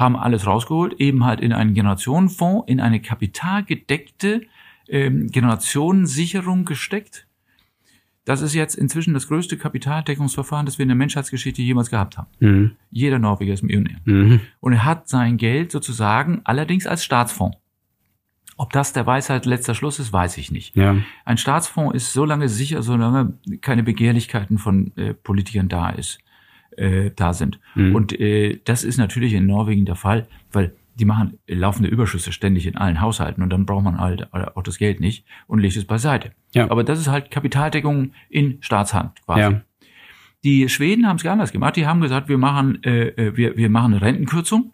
haben 0.00 0.16
alles 0.16 0.46
rausgeholt, 0.46 0.94
eben 0.94 1.24
halt 1.24 1.40
in 1.40 1.52
einen 1.52 1.74
Generationenfonds, 1.74 2.68
in 2.68 2.80
eine 2.80 3.00
kapitalgedeckte 3.00 4.42
ähm, 4.88 5.28
Generationensicherung 5.28 6.64
gesteckt. 6.64 7.26
Das 8.24 8.40
ist 8.40 8.54
jetzt 8.54 8.74
inzwischen 8.74 9.14
das 9.14 9.28
größte 9.28 9.56
Kapitaldeckungsverfahren, 9.56 10.66
das 10.66 10.78
wir 10.78 10.84
in 10.84 10.88
der 10.88 10.96
Menschheitsgeschichte 10.96 11.62
jemals 11.62 11.90
gehabt 11.90 12.18
haben. 12.18 12.28
Mhm. 12.40 12.72
Jeder 12.90 13.18
Norweger 13.18 13.52
ist 13.52 13.62
Millionär. 13.62 13.98
Mhm. 14.04 14.40
Und 14.60 14.72
er 14.72 14.84
hat 14.84 15.08
sein 15.08 15.36
Geld 15.36 15.70
sozusagen 15.70 16.40
allerdings 16.44 16.86
als 16.86 17.04
Staatsfonds. 17.04 17.58
Ob 18.56 18.72
das 18.72 18.92
der 18.92 19.06
Weisheit 19.06 19.46
letzter 19.46 19.74
Schluss 19.74 19.98
ist, 19.98 20.12
weiß 20.12 20.36
ich 20.38 20.50
nicht. 20.50 20.76
Ja. 20.76 20.96
Ein 21.24 21.38
Staatsfonds 21.38 21.94
ist 21.94 22.12
so 22.12 22.24
lange 22.24 22.48
sicher, 22.48 22.82
solange 22.82 23.34
keine 23.62 23.82
Begehrlichkeiten 23.82 24.58
von 24.58 24.92
äh, 24.96 25.14
Politikern 25.14 25.68
da 25.68 25.90
ist 25.90 26.20
äh, 26.80 27.10
da 27.14 27.32
sind. 27.34 27.60
Mhm. 27.74 27.94
Und 27.94 28.18
äh, 28.18 28.58
das 28.64 28.84
ist 28.84 28.96
natürlich 28.96 29.34
in 29.34 29.46
Norwegen 29.46 29.84
der 29.84 29.96
Fall, 29.96 30.26
weil 30.50 30.74
die 30.98 31.04
machen 31.04 31.38
laufende 31.46 31.88
Überschüsse 31.88 32.32
ständig 32.32 32.66
in 32.66 32.76
allen 32.76 33.00
Haushalten 33.00 33.42
und 33.42 33.50
dann 33.50 33.64
braucht 33.64 33.84
man 33.84 33.98
halt 33.98 34.32
auch 34.32 34.62
das 34.62 34.78
Geld 34.78 35.00
nicht 35.00 35.24
und 35.46 35.60
legt 35.60 35.76
es 35.76 35.84
beiseite. 35.84 36.32
Ja. 36.52 36.70
Aber 36.70 36.84
das 36.84 36.98
ist 36.98 37.08
halt 37.08 37.30
Kapitaldeckung 37.30 38.12
in 38.28 38.58
Staatshand 38.60 39.22
quasi. 39.24 39.40
Ja. 39.40 39.60
Die 40.42 40.68
Schweden 40.68 41.06
haben 41.06 41.16
es 41.16 41.22
gar 41.22 41.34
anders 41.34 41.52
gemacht. 41.52 41.76
Die 41.76 41.86
haben 41.86 42.00
gesagt, 42.00 42.28
wir 42.28 42.38
machen, 42.38 42.82
äh, 42.82 43.08
äh, 43.08 43.36
wir, 43.36 43.56
wir 43.56 43.70
machen 43.70 43.92
eine 43.92 44.02
Rentenkürzung. 44.02 44.72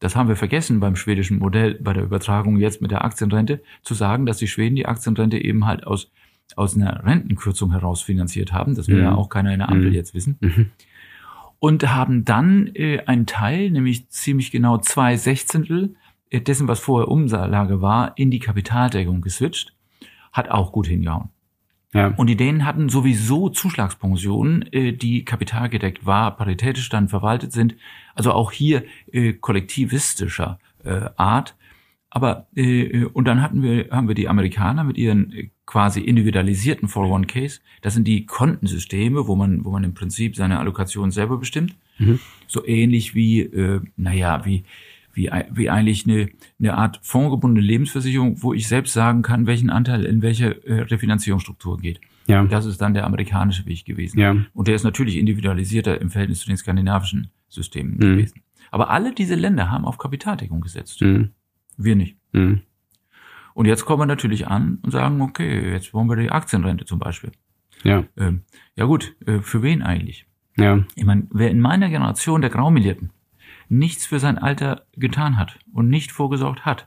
Das 0.00 0.16
haben 0.16 0.28
wir 0.28 0.36
vergessen 0.36 0.80
beim 0.80 0.96
schwedischen 0.96 1.38
Modell 1.38 1.74
bei 1.80 1.92
der 1.92 2.04
Übertragung 2.04 2.58
jetzt 2.58 2.82
mit 2.82 2.90
der 2.90 3.04
Aktienrente, 3.04 3.62
zu 3.82 3.94
sagen, 3.94 4.26
dass 4.26 4.38
die 4.38 4.48
Schweden 4.48 4.76
die 4.76 4.86
Aktienrente 4.86 5.38
eben 5.38 5.66
halt 5.66 5.86
aus, 5.86 6.10
aus 6.56 6.76
einer 6.76 7.04
Rentenkürzung 7.04 7.72
heraus 7.72 8.02
finanziert 8.02 8.52
haben. 8.52 8.74
Das 8.74 8.88
will 8.88 8.98
mhm. 8.98 9.02
ja 9.02 9.14
auch 9.14 9.28
keiner 9.28 9.52
in 9.52 9.60
der 9.60 9.70
Ampel 9.70 9.88
mhm. 9.88 9.94
jetzt 9.94 10.14
wissen. 10.14 10.36
Mhm 10.40 10.70
und 11.64 11.94
haben 11.94 12.26
dann 12.26 12.70
äh, 12.74 13.00
einen 13.06 13.24
Teil, 13.24 13.70
nämlich 13.70 14.10
ziemlich 14.10 14.50
genau 14.50 14.76
zwei 14.76 15.16
Sechzehntel 15.16 15.96
äh, 16.28 16.42
dessen, 16.42 16.68
was 16.68 16.78
vorher 16.78 17.08
Umlage 17.08 17.80
war, 17.80 18.12
in 18.18 18.30
die 18.30 18.38
Kapitaldeckung 18.38 19.22
geswitcht. 19.22 19.72
Hat 20.30 20.50
auch 20.50 20.72
gut 20.72 20.88
hingehauen. 20.88 21.30
Ja. 21.94 22.08
Und 22.08 22.26
die 22.26 22.36
Dänen 22.36 22.66
hatten 22.66 22.90
sowieso 22.90 23.48
Zuschlagspensionen, 23.48 24.70
äh, 24.74 24.92
die 24.92 25.24
kapitalgedeckt 25.24 26.04
war, 26.04 26.36
paritätisch 26.36 26.90
dann 26.90 27.08
verwaltet 27.08 27.52
sind. 27.52 27.76
Also 28.14 28.32
auch 28.32 28.52
hier 28.52 28.84
äh, 29.10 29.32
kollektivistischer 29.32 30.58
äh, 30.84 31.08
Art. 31.16 31.56
Aber 32.10 32.46
äh, 32.54 33.06
und 33.06 33.24
dann 33.24 33.40
hatten 33.40 33.62
wir 33.62 33.88
haben 33.90 34.06
wir 34.06 34.14
die 34.14 34.28
Amerikaner 34.28 34.84
mit 34.84 34.98
ihren 34.98 35.32
äh, 35.32 35.48
quasi 35.66 36.00
individualisierten 36.00 36.88
401ks. 36.88 37.60
Das 37.82 37.94
sind 37.94 38.06
die 38.06 38.26
Kontensysteme, 38.26 39.26
wo 39.26 39.36
man 39.36 39.64
wo 39.64 39.70
man 39.70 39.84
im 39.84 39.94
Prinzip 39.94 40.36
seine 40.36 40.58
Allokation 40.58 41.10
selber 41.10 41.38
bestimmt. 41.38 41.74
Mhm. 41.98 42.20
So 42.46 42.66
ähnlich 42.66 43.14
wie 43.14 43.40
äh, 43.40 43.80
naja 43.96 44.44
wie 44.44 44.64
wie, 45.14 45.30
wie 45.52 45.70
eigentlich 45.70 46.06
eine, 46.06 46.28
eine 46.58 46.74
Art 46.74 46.98
fondgebundene 47.02 47.64
Lebensversicherung, 47.64 48.42
wo 48.42 48.52
ich 48.52 48.68
selbst 48.68 48.92
sagen 48.92 49.22
kann, 49.22 49.46
welchen 49.46 49.70
Anteil 49.70 50.04
in 50.04 50.22
welche 50.22 50.66
äh, 50.66 50.82
Refinanzierungsstruktur 50.82 51.78
geht. 51.78 52.00
Ja. 52.26 52.44
Das 52.44 52.66
ist 52.66 52.80
dann 52.80 52.94
der 52.94 53.04
amerikanische 53.06 53.66
Weg 53.66 53.84
gewesen. 53.84 54.18
Ja. 54.18 54.36
Und 54.52 54.68
der 54.68 54.74
ist 54.74 54.82
natürlich 54.82 55.16
individualisierter 55.16 56.00
im 56.00 56.10
Verhältnis 56.10 56.40
zu 56.40 56.48
den 56.48 56.56
skandinavischen 56.56 57.28
Systemen 57.48 57.94
mhm. 57.94 58.00
gewesen. 58.00 58.42
Aber 58.70 58.90
alle 58.90 59.14
diese 59.14 59.34
Länder 59.34 59.70
haben 59.70 59.84
auf 59.84 59.98
Kapitaldeckung 59.98 60.60
gesetzt. 60.60 61.00
Mhm. 61.00 61.30
Wir 61.76 61.96
nicht. 61.96 62.16
Mhm. 62.32 62.62
Und 63.54 63.66
jetzt 63.66 63.84
kommen 63.84 64.02
wir 64.02 64.06
natürlich 64.06 64.48
an 64.48 64.78
und 64.82 64.90
sagen, 64.90 65.20
okay, 65.22 65.72
jetzt 65.72 65.94
wollen 65.94 66.08
wir 66.08 66.16
die 66.16 66.30
Aktienrente 66.30 66.84
zum 66.84 66.98
Beispiel. 66.98 67.32
Ja. 67.84 68.04
Ähm, 68.16 68.42
ja 68.76 68.84
gut, 68.84 69.16
äh, 69.26 69.40
für 69.40 69.62
wen 69.62 69.82
eigentlich? 69.82 70.26
Ja. 70.56 70.84
Ich 70.94 71.04
meine, 71.04 71.26
wer 71.30 71.50
in 71.50 71.60
meiner 71.60 71.88
Generation 71.88 72.40
der 72.40 72.50
Graumilierten 72.50 73.10
nichts 73.68 74.06
für 74.06 74.18
sein 74.18 74.38
Alter 74.38 74.84
getan 74.96 75.38
hat 75.38 75.58
und 75.72 75.88
nicht 75.88 76.12
vorgesorgt 76.12 76.64
hat, 76.64 76.86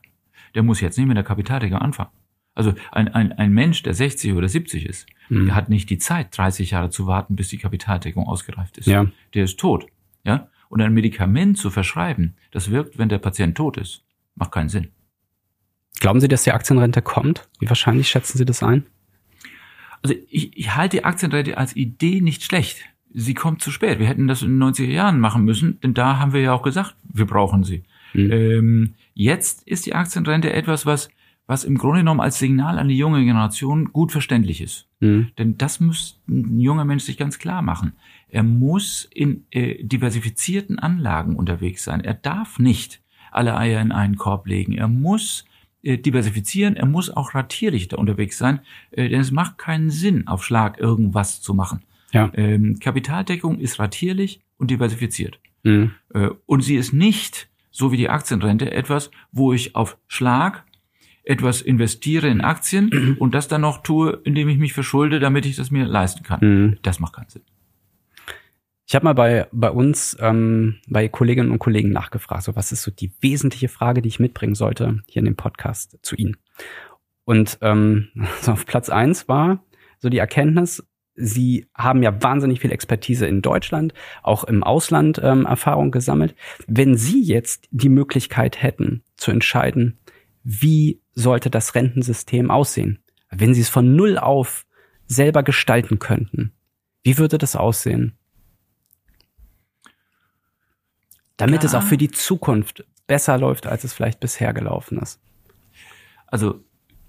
der 0.55 0.63
muss 0.63 0.81
jetzt 0.81 0.97
nicht 0.97 1.07
mit 1.07 1.17
der 1.17 1.23
Kapitaldeckung 1.23 1.79
anfangen. 1.79 2.11
Also 2.53 2.73
ein, 2.91 3.07
ein, 3.09 3.31
ein 3.33 3.51
Mensch, 3.51 3.83
der 3.83 3.93
60 3.93 4.33
oder 4.33 4.49
70 4.49 4.85
ist, 4.85 5.05
mhm. 5.29 5.47
der 5.47 5.55
hat 5.55 5.69
nicht 5.69 5.89
die 5.89 5.99
Zeit, 5.99 6.35
30 6.35 6.71
Jahre 6.71 6.89
zu 6.89 7.05
warten, 7.05 7.35
bis 7.35 7.49
die 7.49 7.59
Kapitaldeckung 7.59 8.25
ausgereift 8.25 8.77
ist. 8.77 8.87
Ja. 8.87 9.05
Der 9.33 9.43
ist 9.43 9.59
tot. 9.59 9.85
Ja? 10.23 10.49
Und 10.67 10.81
ein 10.81 10.93
Medikament 10.93 11.57
zu 11.57 11.69
verschreiben, 11.69 12.35
das 12.51 12.71
wirkt, 12.71 12.97
wenn 12.97 13.09
der 13.09 13.19
Patient 13.19 13.55
tot 13.55 13.77
ist. 13.77 14.03
Macht 14.35 14.51
keinen 14.51 14.69
Sinn. 14.69 14.89
Glauben 15.99 16.19
Sie, 16.19 16.27
dass 16.27 16.43
die 16.43 16.51
Aktienrente 16.51 17.01
kommt? 17.01 17.47
Wie 17.59 17.69
wahrscheinlich 17.69 18.07
schätzen 18.07 18.37
Sie 18.37 18.45
das 18.45 18.63
ein? 18.63 18.85
Also 20.03 20.15
ich, 20.29 20.55
ich 20.55 20.75
halte 20.75 20.97
die 20.97 21.03
Aktienrente 21.03 21.57
als 21.57 21.75
Idee 21.75 22.21
nicht 22.21 22.43
schlecht. 22.43 22.77
sie 23.13 23.33
kommt 23.33 23.61
zu 23.61 23.71
spät. 23.71 23.99
Wir 23.99 24.07
hätten 24.07 24.27
das 24.27 24.41
in 24.41 24.59
den 24.59 24.63
90er 24.63 24.85
Jahren 24.85 25.19
machen 25.19 25.43
müssen, 25.43 25.79
denn 25.81 25.93
da 25.93 26.19
haben 26.19 26.33
wir 26.33 26.41
ja 26.41 26.53
auch 26.53 26.61
gesagt, 26.61 26.95
wir 27.03 27.25
brauchen 27.25 27.63
sie. 27.63 27.83
Mhm. 28.13 28.31
Ähm, 28.31 28.93
jetzt 29.13 29.63
ist 29.67 29.85
die 29.85 29.95
Aktienrente 29.95 30.53
etwas, 30.53 30.85
was, 30.85 31.09
was 31.47 31.63
im 31.63 31.77
Grunde 31.77 31.99
genommen 31.99 32.19
als 32.19 32.37
Signal 32.37 32.77
an 32.77 32.89
die 32.89 32.97
junge 32.97 33.23
Generation 33.23 33.91
gut 33.91 34.11
verständlich 34.11 34.61
ist. 34.61 34.87
Mhm. 34.99 35.31
Denn 35.37 35.57
das 35.57 35.79
muss 35.79 36.21
ein 36.27 36.59
junger 36.59 36.85
Mensch 36.85 37.03
sich 37.03 37.17
ganz 37.17 37.39
klar 37.39 37.61
machen. 37.61 37.93
Er 38.29 38.43
muss 38.43 39.07
in 39.11 39.45
äh, 39.51 39.83
diversifizierten 39.83 40.77
Anlagen 40.77 41.35
unterwegs 41.35 41.83
sein. 41.83 42.01
Er 42.01 42.13
darf 42.13 42.59
nicht 42.59 43.01
alle 43.31 43.57
Eier 43.57 43.81
in 43.81 43.91
einen 43.91 44.17
Korb 44.17 44.47
legen. 44.47 44.73
Er 44.73 44.87
muss 44.87 45.45
diversifizieren, 45.83 46.75
er 46.75 46.85
muss 46.85 47.09
auch 47.09 47.35
ratierlich 47.35 47.87
da 47.87 47.97
unterwegs 47.97 48.37
sein, 48.37 48.59
äh, 48.91 49.09
denn 49.09 49.21
es 49.21 49.31
macht 49.31 49.57
keinen 49.57 49.89
Sinn, 49.89 50.27
auf 50.27 50.43
Schlag 50.43 50.79
irgendwas 50.79 51.41
zu 51.41 51.53
machen. 51.53 51.83
Ja. 52.11 52.31
Ähm, 52.33 52.79
Kapitaldeckung 52.79 53.59
ist 53.59 53.79
ratierlich 53.79 54.41
und 54.57 54.71
diversifiziert. 54.71 55.39
Mhm. 55.63 55.91
Äh, 56.13 56.29
und 56.45 56.61
sie 56.61 56.75
ist 56.75 56.93
nicht, 56.93 57.49
so 57.71 57.91
wie 57.91 57.97
die 57.97 58.09
Aktienrente, 58.09 58.71
etwas, 58.71 59.11
wo 59.31 59.53
ich 59.53 59.75
auf 59.75 59.97
Schlag 60.07 60.63
etwas 61.23 61.61
investiere 61.61 62.27
in 62.27 62.41
Aktien 62.41 63.15
und 63.19 63.35
das 63.35 63.47
dann 63.47 63.61
noch 63.61 63.83
tue, 63.83 64.19
indem 64.23 64.49
ich 64.49 64.57
mich 64.57 64.73
verschulde, 64.73 65.19
damit 65.19 65.45
ich 65.45 65.55
das 65.57 65.71
mir 65.71 65.85
leisten 65.85 66.23
kann. 66.23 66.39
Mhm. 66.41 66.77
Das 66.81 66.99
macht 66.99 67.13
keinen 67.13 67.29
Sinn. 67.29 67.43
Ich 68.89 68.95
habe 68.95 69.03
mal 69.03 69.13
bei, 69.13 69.47
bei 69.51 69.69
uns, 69.69 70.15
ähm, 70.21 70.77
bei 70.87 71.09
Kolleginnen 71.09 71.51
und 71.51 71.59
Kollegen 71.59 71.91
nachgefragt, 71.91 72.43
so 72.43 72.55
was 72.55 72.71
ist 72.71 72.83
so 72.83 72.91
die 72.91 73.11
wesentliche 73.19 73.67
Frage, 73.67 74.01
die 74.01 74.07
ich 74.07 74.21
mitbringen 74.21 74.55
sollte 74.55 75.03
hier 75.07 75.19
in 75.19 75.25
dem 75.25 75.35
Podcast 75.35 75.99
zu 76.03 76.15
Ihnen. 76.15 76.37
Und 77.25 77.57
ähm, 77.59 78.07
so 78.41 78.53
auf 78.53 78.65
Platz 78.65 78.89
eins 78.89 79.27
war 79.27 79.61
so 79.99 80.07
die 80.07 80.19
Erkenntnis, 80.19 80.87
Sie 81.19 81.65
haben 81.75 82.03
ja 82.03 82.21
wahnsinnig 82.21 82.59
viel 82.61 82.71
Expertise 82.71 83.25
in 83.25 83.41
Deutschland, 83.41 83.93
auch 84.21 84.43
im 84.43 84.63
Ausland 84.63 85.19
ähm, 85.21 85.47
Erfahrung 85.47 85.89
gesammelt. 85.91 86.35
Wenn 86.67 86.95
Sie 86.95 87.21
jetzt 87.21 87.67
die 87.71 87.89
Möglichkeit 87.89 88.61
hätten 88.61 89.03
zu 89.17 89.31
entscheiden, 89.31 89.97
wie 90.43 91.01
sollte 91.13 91.49
das 91.49 91.73
Rentensystem 91.73 92.51
aussehen, 92.51 92.99
wenn 93.31 93.55
Sie 93.55 93.61
es 93.61 93.69
von 93.69 93.95
null 93.95 94.17
auf 94.19 94.65
selber 95.07 95.41
gestalten 95.41 95.97
könnten, 95.97 96.53
wie 97.03 97.17
würde 97.17 97.39
das 97.39 97.55
aussehen? 97.55 98.16
Damit 101.37 101.63
ja. 101.63 101.67
es 101.67 101.75
auch 101.75 101.83
für 101.83 101.97
die 101.97 102.11
Zukunft 102.11 102.85
besser 103.05 103.37
läuft, 103.37 103.67
als 103.67 103.83
es 103.83 103.93
vielleicht 103.93 104.19
bisher 104.19 104.53
gelaufen 104.53 104.97
ist. 104.97 105.19
Also, 106.27 106.63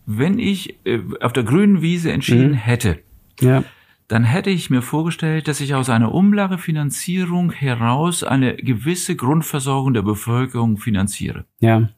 wenn 0.07 0.38
ich 0.38 0.79
äh, 0.87 1.01
auf 1.21 1.33
der 1.33 1.43
grünen 1.43 1.83
Wiese 1.83 2.12
entschieden 2.12 2.51
mhm. 2.51 2.55
hätte, 2.55 2.99
ja 3.41 3.64
dann 4.09 4.25
hätte 4.25 4.49
ich 4.49 4.71
mir 4.71 4.81
vorgestellt, 4.81 5.49
dass 5.49 5.61
ich 5.61 5.75
aus 5.75 5.91
einer 5.91 6.12
Umlagefinanzierung 6.12 7.53
heraus 7.53 8.25
eine 8.25 8.57
gewisse 8.57 9.14
Grundversorgung 9.14 9.93
der 9.93 10.03
Bevölkerung 10.03 10.79
finanziere. 10.79 11.45
Ja. 11.61 11.91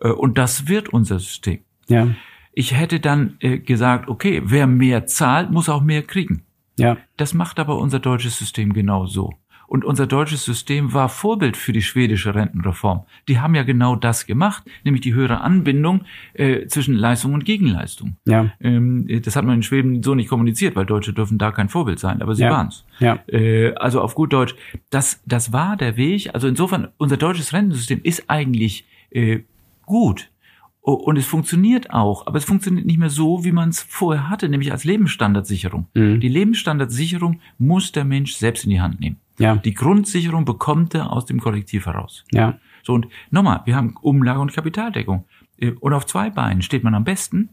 Äh, 0.00 0.08
und 0.08 0.36
das 0.36 0.66
wird 0.66 0.88
unser 0.88 1.20
System. 1.20 1.60
Ja. 1.86 2.08
Ich 2.52 2.74
hätte 2.74 2.98
dann 2.98 3.36
äh, 3.38 3.58
gesagt, 3.58 4.08
okay, 4.08 4.42
wer 4.44 4.66
mehr 4.66 5.06
zahlt, 5.06 5.52
muss 5.52 5.68
auch 5.68 5.80
mehr 5.80 6.02
kriegen. 6.02 6.42
Ja. 6.76 6.96
Das 7.16 7.34
macht 7.34 7.60
aber 7.60 7.78
unser 7.78 8.00
deutsches 8.00 8.36
System 8.36 8.72
genau 8.72 9.06
so. 9.06 9.32
Und 9.68 9.84
unser 9.84 10.06
deutsches 10.06 10.44
System 10.44 10.94
war 10.94 11.10
Vorbild 11.10 11.54
für 11.54 11.72
die 11.72 11.82
schwedische 11.82 12.34
Rentenreform. 12.34 13.04
Die 13.28 13.38
haben 13.38 13.54
ja 13.54 13.64
genau 13.64 13.96
das 13.96 14.24
gemacht, 14.24 14.64
nämlich 14.82 15.02
die 15.02 15.12
höhere 15.12 15.42
Anbindung 15.42 16.06
äh, 16.32 16.66
zwischen 16.68 16.94
Leistung 16.94 17.34
und 17.34 17.44
Gegenleistung. 17.44 18.16
Ja. 18.24 18.50
Ähm, 18.60 19.06
das 19.22 19.36
hat 19.36 19.44
man 19.44 19.56
in 19.56 19.62
Schweden 19.62 20.02
so 20.02 20.14
nicht 20.14 20.30
kommuniziert, 20.30 20.74
weil 20.74 20.86
Deutsche 20.86 21.12
dürfen 21.12 21.36
da 21.36 21.52
kein 21.52 21.68
Vorbild 21.68 21.98
sein, 21.98 22.22
aber 22.22 22.34
sie 22.34 22.44
ja. 22.44 22.50
waren's. 22.50 22.86
Ja. 22.98 23.18
Äh, 23.26 23.74
also 23.74 24.00
auf 24.00 24.14
gut 24.14 24.32
Deutsch, 24.32 24.54
das, 24.88 25.20
das 25.26 25.52
war 25.52 25.76
der 25.76 25.98
Weg. 25.98 26.30
Also 26.32 26.48
insofern, 26.48 26.88
unser 26.96 27.18
deutsches 27.18 27.52
Rentensystem 27.52 28.00
ist 28.02 28.30
eigentlich 28.30 28.86
äh, 29.10 29.40
gut. 29.84 30.30
Und 30.80 31.18
es 31.18 31.26
funktioniert 31.26 31.90
auch, 31.90 32.26
aber 32.26 32.38
es 32.38 32.46
funktioniert 32.46 32.86
nicht 32.86 32.98
mehr 32.98 33.10
so, 33.10 33.44
wie 33.44 33.52
man 33.52 33.68
es 33.68 33.82
vorher 33.82 34.30
hatte, 34.30 34.48
nämlich 34.48 34.72
als 34.72 34.84
Lebensstandardsicherung. 34.84 35.88
Mhm. 35.92 36.20
Die 36.20 36.28
Lebensstandardsicherung 36.28 37.40
muss 37.58 37.92
der 37.92 38.06
Mensch 38.06 38.32
selbst 38.32 38.64
in 38.64 38.70
die 38.70 38.80
Hand 38.80 38.98
nehmen. 38.98 39.16
Ja. 39.38 39.56
Die 39.56 39.74
Grundsicherung 39.74 40.44
bekommt 40.44 40.94
er 40.94 41.12
aus 41.12 41.26
dem 41.26 41.40
Kollektiv 41.40 41.86
heraus. 41.86 42.24
Ja. 42.32 42.58
So, 42.82 42.94
und 42.94 43.08
nochmal, 43.30 43.62
wir 43.64 43.76
haben 43.76 43.94
Umlage 44.00 44.40
und 44.40 44.52
Kapitaldeckung. 44.52 45.24
Äh, 45.58 45.72
und 45.72 45.92
auf 45.92 46.06
zwei 46.06 46.30
Beinen 46.30 46.62
steht 46.62 46.84
man 46.84 46.94
am 46.94 47.04
besten, 47.04 47.50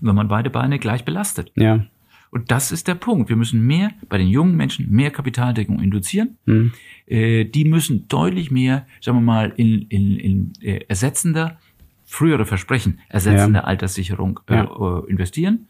wenn 0.00 0.14
man 0.14 0.28
beide 0.28 0.50
Beine 0.50 0.78
gleich 0.78 1.04
belastet. 1.04 1.52
Ja. 1.56 1.84
Und 2.30 2.50
das 2.50 2.72
ist 2.72 2.88
der 2.88 2.94
Punkt. 2.94 3.28
Wir 3.28 3.36
müssen 3.36 3.66
mehr 3.66 3.90
bei 4.08 4.16
den 4.16 4.26
jungen 4.26 4.56
Menschen 4.56 4.90
mehr 4.90 5.10
Kapitaldeckung 5.10 5.80
induzieren. 5.80 6.38
Mhm. 6.46 6.72
Äh, 7.06 7.44
die 7.44 7.66
müssen 7.66 8.08
deutlich 8.08 8.50
mehr, 8.50 8.86
sagen 9.02 9.18
wir 9.18 9.22
mal, 9.22 9.52
in, 9.56 9.82
in, 9.82 10.16
in 10.16 10.52
äh, 10.62 10.80
ersetzender, 10.88 11.58
frühere 12.04 12.46
Versprechen, 12.46 13.00
ersetzende 13.08 13.60
ja. 13.60 13.64
Alterssicherung 13.64 14.40
äh, 14.48 14.54
ja. 14.54 15.02
Investieren. 15.08 15.68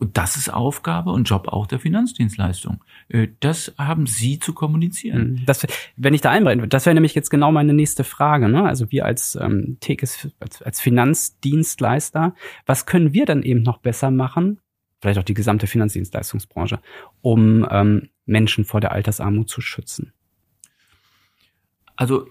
Und 0.00 0.16
das 0.16 0.38
ist 0.38 0.48
Aufgabe 0.48 1.10
und 1.10 1.24
Job 1.24 1.48
auch 1.48 1.66
der 1.66 1.78
Finanzdienstleistung. 1.78 2.82
Äh, 3.08 3.28
das 3.40 3.74
haben 3.76 4.06
Sie 4.06 4.38
zu 4.38 4.54
kommunizieren. 4.54 5.32
Mhm. 5.32 5.46
Das, 5.46 5.66
wenn 5.96 6.14
ich 6.14 6.22
da 6.22 6.30
einbrechen 6.30 6.60
würde, 6.60 6.70
das 6.70 6.86
wäre 6.86 6.94
nämlich 6.94 7.14
jetzt 7.14 7.28
genau 7.28 7.52
meine 7.52 7.74
nächste 7.74 8.02
Frage. 8.02 8.48
Ne? 8.48 8.64
Also 8.64 8.90
wir 8.90 9.04
als 9.04 9.36
ähm, 9.36 9.76
Tekes, 9.80 10.28
als, 10.40 10.62
als 10.62 10.80
Finanzdienstleister, 10.80 12.34
was 12.64 12.86
können 12.86 13.12
wir 13.12 13.26
dann 13.26 13.42
eben 13.42 13.62
noch 13.62 13.78
besser 13.78 14.10
machen? 14.10 14.60
Vielleicht 15.02 15.18
auch 15.18 15.24
die 15.24 15.34
gesamte 15.34 15.66
Finanzdienstleistungsbranche, 15.66 16.80
um 17.20 17.66
ähm, 17.70 18.08
Menschen 18.24 18.64
vor 18.64 18.80
der 18.80 18.92
Altersarmut 18.92 19.50
zu 19.50 19.60
schützen. 19.60 20.14
Also 22.00 22.26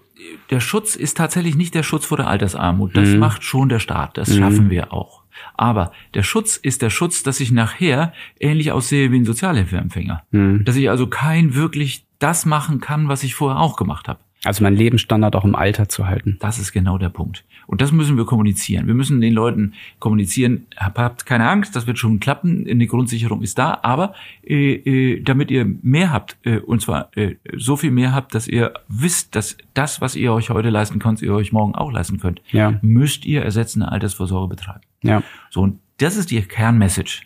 der 0.50 0.58
Schutz 0.58 0.96
ist 0.96 1.16
tatsächlich 1.16 1.54
nicht 1.54 1.76
der 1.76 1.84
Schutz 1.84 2.04
vor 2.04 2.16
der 2.16 2.26
Altersarmut. 2.26 2.96
Das 2.96 3.10
mhm. 3.10 3.20
macht 3.20 3.44
schon 3.44 3.68
der 3.68 3.78
Staat. 3.78 4.18
Das 4.18 4.28
mhm. 4.28 4.38
schaffen 4.38 4.70
wir 4.70 4.92
auch. 4.92 5.22
Aber 5.54 5.92
der 6.14 6.24
Schutz 6.24 6.56
ist 6.56 6.82
der 6.82 6.90
Schutz, 6.90 7.22
dass 7.22 7.38
ich 7.38 7.52
nachher 7.52 8.12
ähnlich 8.40 8.72
aussehe 8.72 9.12
wie 9.12 9.20
ein 9.20 9.24
Sozialhilfeempfänger. 9.24 10.24
Mhm. 10.32 10.64
Dass 10.64 10.74
ich 10.74 10.90
also 10.90 11.06
kein 11.06 11.54
wirklich 11.54 12.04
das 12.18 12.46
machen 12.46 12.80
kann, 12.80 13.06
was 13.06 13.22
ich 13.22 13.36
vorher 13.36 13.60
auch 13.60 13.76
gemacht 13.76 14.08
habe. 14.08 14.18
Also 14.42 14.62
mein 14.62 14.74
Lebensstandard 14.74 15.36
auch 15.36 15.44
im 15.44 15.54
Alter 15.54 15.90
zu 15.90 16.06
halten. 16.06 16.38
Das 16.40 16.58
ist 16.58 16.72
genau 16.72 16.96
der 16.96 17.10
Punkt. 17.10 17.44
Und 17.66 17.82
das 17.82 17.92
müssen 17.92 18.16
wir 18.16 18.24
kommunizieren. 18.24 18.86
Wir 18.86 18.94
müssen 18.94 19.20
den 19.20 19.34
Leuten 19.34 19.74
kommunizieren, 19.98 20.66
habt 20.76 21.26
keine 21.26 21.48
Angst, 21.48 21.76
das 21.76 21.86
wird 21.86 21.98
schon 21.98 22.20
klappen, 22.20 22.66
eine 22.68 22.86
Grundsicherung 22.86 23.42
ist 23.42 23.58
da, 23.58 23.78
aber 23.82 24.14
äh, 24.42 24.72
äh, 24.74 25.22
damit 25.22 25.50
ihr 25.50 25.66
mehr 25.82 26.10
habt, 26.10 26.38
äh, 26.44 26.58
und 26.58 26.80
zwar 26.80 27.14
äh, 27.16 27.36
so 27.54 27.76
viel 27.76 27.90
mehr 27.90 28.14
habt, 28.14 28.34
dass 28.34 28.48
ihr 28.48 28.72
wisst, 28.88 29.36
dass 29.36 29.58
das, 29.74 30.00
was 30.00 30.16
ihr 30.16 30.32
euch 30.32 30.48
heute 30.48 30.70
leisten 30.70 31.00
könnt, 31.00 31.20
ihr 31.20 31.34
euch 31.34 31.52
morgen 31.52 31.74
auch 31.74 31.92
leisten 31.92 32.18
könnt, 32.18 32.40
ja. 32.50 32.78
müsst 32.80 33.26
ihr 33.26 33.42
ersetzende 33.42 33.92
Altersvorsorge 33.92 34.48
betreiben. 34.48 34.80
Ja. 35.02 35.22
So, 35.50 35.60
und 35.60 35.80
das 35.98 36.16
ist 36.16 36.30
die 36.30 36.40
Kernmessage. 36.40 37.24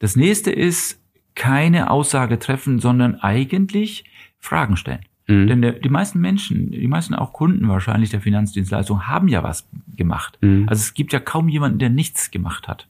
Das 0.00 0.16
nächste 0.16 0.50
ist 0.50 1.00
keine 1.36 1.90
Aussage 1.90 2.40
treffen, 2.40 2.80
sondern 2.80 3.14
eigentlich 3.14 4.04
Fragen 4.40 4.76
stellen. 4.76 5.04
Mhm. 5.30 5.46
Denn 5.46 5.62
der, 5.62 5.72
die 5.72 5.88
meisten 5.88 6.20
Menschen, 6.20 6.70
die 6.70 6.88
meisten 6.88 7.14
auch 7.14 7.32
Kunden 7.32 7.68
wahrscheinlich 7.68 8.10
der 8.10 8.20
Finanzdienstleistung 8.20 9.06
haben 9.06 9.28
ja 9.28 9.42
was 9.42 9.66
gemacht. 9.96 10.38
Mhm. 10.40 10.66
Also 10.68 10.80
es 10.80 10.94
gibt 10.94 11.12
ja 11.12 11.20
kaum 11.20 11.48
jemanden, 11.48 11.78
der 11.78 11.90
nichts 11.90 12.30
gemacht 12.30 12.68
hat. 12.68 12.86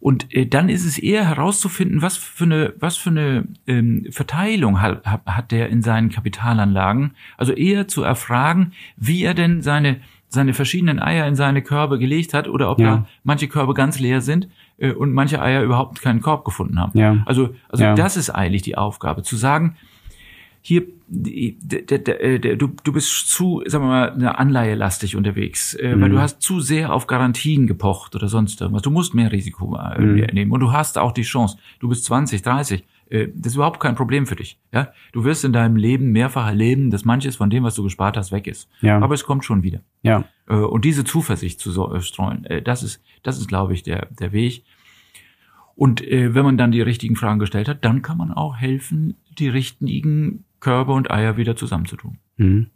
Und 0.00 0.32
äh, 0.32 0.46
dann 0.46 0.68
ist 0.68 0.84
es 0.84 0.98
eher 0.98 1.26
herauszufinden, 1.26 2.02
was 2.02 2.16
für 2.16 2.44
eine, 2.44 2.72
was 2.78 2.96
für 2.96 3.10
eine 3.10 3.44
ähm, 3.66 4.06
Verteilung 4.10 4.80
hat, 4.80 5.04
hat 5.04 5.50
der 5.50 5.68
in 5.70 5.82
seinen 5.82 6.08
Kapitalanlagen. 6.08 7.12
Also 7.36 7.52
eher 7.52 7.88
zu 7.88 8.02
erfragen, 8.04 8.72
wie 8.96 9.24
er 9.24 9.34
denn 9.34 9.60
seine, 9.60 9.96
seine 10.28 10.54
verschiedenen 10.54 11.00
Eier 11.00 11.26
in 11.26 11.34
seine 11.34 11.62
Körbe 11.62 11.98
gelegt 11.98 12.32
hat 12.32 12.46
oder 12.46 12.70
ob 12.70 12.78
ja. 12.78 12.86
da 12.86 13.06
manche 13.24 13.48
Körbe 13.48 13.74
ganz 13.74 13.98
leer 13.98 14.20
sind 14.20 14.48
äh, 14.78 14.92
und 14.92 15.12
manche 15.12 15.42
Eier 15.42 15.62
überhaupt 15.62 16.00
keinen 16.00 16.20
Korb 16.20 16.44
gefunden 16.44 16.78
haben. 16.78 16.96
Ja. 16.96 17.22
Also, 17.26 17.56
also 17.68 17.82
ja. 17.82 17.94
das 17.94 18.16
ist 18.16 18.30
eigentlich 18.30 18.62
die 18.62 18.78
Aufgabe, 18.78 19.24
zu 19.24 19.36
sagen, 19.36 19.76
hier, 20.60 20.82
äh, 20.82 22.56
du, 22.56 22.68
du 22.68 22.92
bist 22.92 23.28
zu, 23.28 23.62
sagen 23.66 23.84
wir 23.84 23.88
mal, 23.88 24.12
eine 24.12 24.38
Anleihe 24.38 24.74
lastig 24.74 25.16
unterwegs, 25.16 25.74
äh, 25.74 25.94
mhm. 25.94 26.00
weil 26.00 26.10
du 26.10 26.20
hast 26.20 26.42
zu 26.42 26.60
sehr 26.60 26.92
auf 26.92 27.06
Garantien 27.06 27.66
gepocht 27.66 28.14
oder 28.14 28.28
sonst 28.28 28.60
irgendwas. 28.60 28.82
Du 28.82 28.90
musst 28.90 29.14
mehr 29.14 29.32
Risiko 29.32 29.76
äh, 29.76 30.00
mhm. 30.00 30.26
nehmen 30.32 30.52
und 30.52 30.60
du 30.60 30.72
hast 30.72 30.98
auch 30.98 31.12
die 31.12 31.22
Chance. 31.22 31.58
Du 31.80 31.88
bist 31.88 32.04
20, 32.04 32.42
30. 32.42 32.84
Äh, 33.08 33.28
das 33.34 33.52
ist 33.52 33.56
überhaupt 33.56 33.80
kein 33.80 33.94
Problem 33.94 34.26
für 34.26 34.36
dich. 34.36 34.58
Ja, 34.72 34.92
du 35.12 35.24
wirst 35.24 35.44
in 35.44 35.52
deinem 35.52 35.76
Leben 35.76 36.12
mehrfach 36.12 36.46
erleben, 36.46 36.90
dass 36.90 37.04
manches 37.04 37.36
von 37.36 37.50
dem, 37.50 37.64
was 37.64 37.74
du 37.74 37.82
gespart 37.82 38.16
hast, 38.16 38.32
weg 38.32 38.46
ist. 38.46 38.68
Ja. 38.80 38.98
Aber 38.98 39.14
es 39.14 39.24
kommt 39.24 39.44
schon 39.44 39.62
wieder. 39.62 39.80
Ja. 40.02 40.24
Und 40.46 40.84
diese 40.84 41.04
Zuversicht 41.04 41.60
zu 41.60 42.00
streuen, 42.00 42.46
das 42.64 42.82
ist, 42.82 43.02
das 43.22 43.38
ist, 43.38 43.48
glaube 43.48 43.74
ich, 43.74 43.82
der 43.82 44.08
der 44.18 44.32
Weg. 44.32 44.64
Und 45.78 46.02
äh, 46.02 46.34
wenn 46.34 46.44
man 46.44 46.58
dann 46.58 46.72
die 46.72 46.80
richtigen 46.80 47.14
Fragen 47.14 47.38
gestellt 47.38 47.68
hat, 47.68 47.84
dann 47.84 48.02
kann 48.02 48.18
man 48.18 48.32
auch 48.32 48.56
helfen, 48.56 49.14
die 49.38 49.48
richtigen 49.48 50.44
Körbe 50.60 50.92
und 50.92 51.10
Eier 51.10 51.36
wieder 51.36 51.56
zusammenzutun. 51.56 52.18
Mhm. 52.36 52.70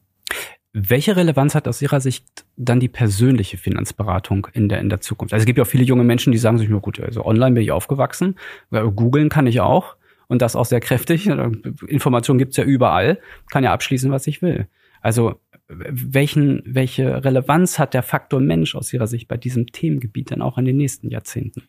Welche 0.75 1.17
Relevanz 1.17 1.55
hat 1.55 1.69
aus 1.69 1.83
Ihrer 1.83 2.01
Sicht 2.01 2.47
dann 2.57 2.81
die 2.81 2.89
persönliche 2.89 3.59
Finanzberatung 3.59 4.47
in 4.55 4.71
der, 4.71 4.81
in 4.81 4.89
der 4.89 5.01
Zukunft? 5.01 5.35
Also 5.35 5.43
es 5.43 5.47
gibt 5.47 5.59
ja 5.59 5.65
auch 5.65 5.69
viele 5.69 5.85
junge 5.85 6.05
Menschen, 6.05 6.33
die 6.33 6.39
sagen 6.39 6.57
sich, 6.57 6.69
nur 6.69 6.81
gut, 6.81 6.99
also 6.99 7.27
online 7.27 7.53
bin 7.53 7.63
ich 7.63 7.73
aufgewachsen, 7.73 8.37
googeln 8.71 9.29
kann 9.29 9.47
ich 9.47 9.61
auch 9.61 9.97
und 10.29 10.41
das 10.41 10.57
auch 10.57 10.65
sehr 10.65 10.81
kräftig. 10.81 11.27
Information 11.87 12.39
gibt's 12.39 12.57
ja 12.57 12.65
überall, 12.65 13.19
kann 13.51 13.65
ja 13.65 13.73
abschließen, 13.73 14.11
was 14.11 14.27
ich 14.27 14.41
will. 14.41 14.67
Also 15.03 15.41
welchen, 15.69 16.63
welche 16.65 17.25
Relevanz 17.25 17.79
hat 17.79 17.93
der 17.93 18.03
Faktor 18.03 18.41
Mensch 18.41 18.75
aus 18.75 18.93
Ihrer 18.93 19.07
Sicht 19.07 19.29
bei 19.29 19.37
diesem 19.37 19.67
Themengebiet 19.67 20.31
dann 20.31 20.43
auch 20.43 20.57
in 20.57 20.65
den 20.65 20.77
nächsten 20.77 21.11
Jahrzehnten? 21.11 21.65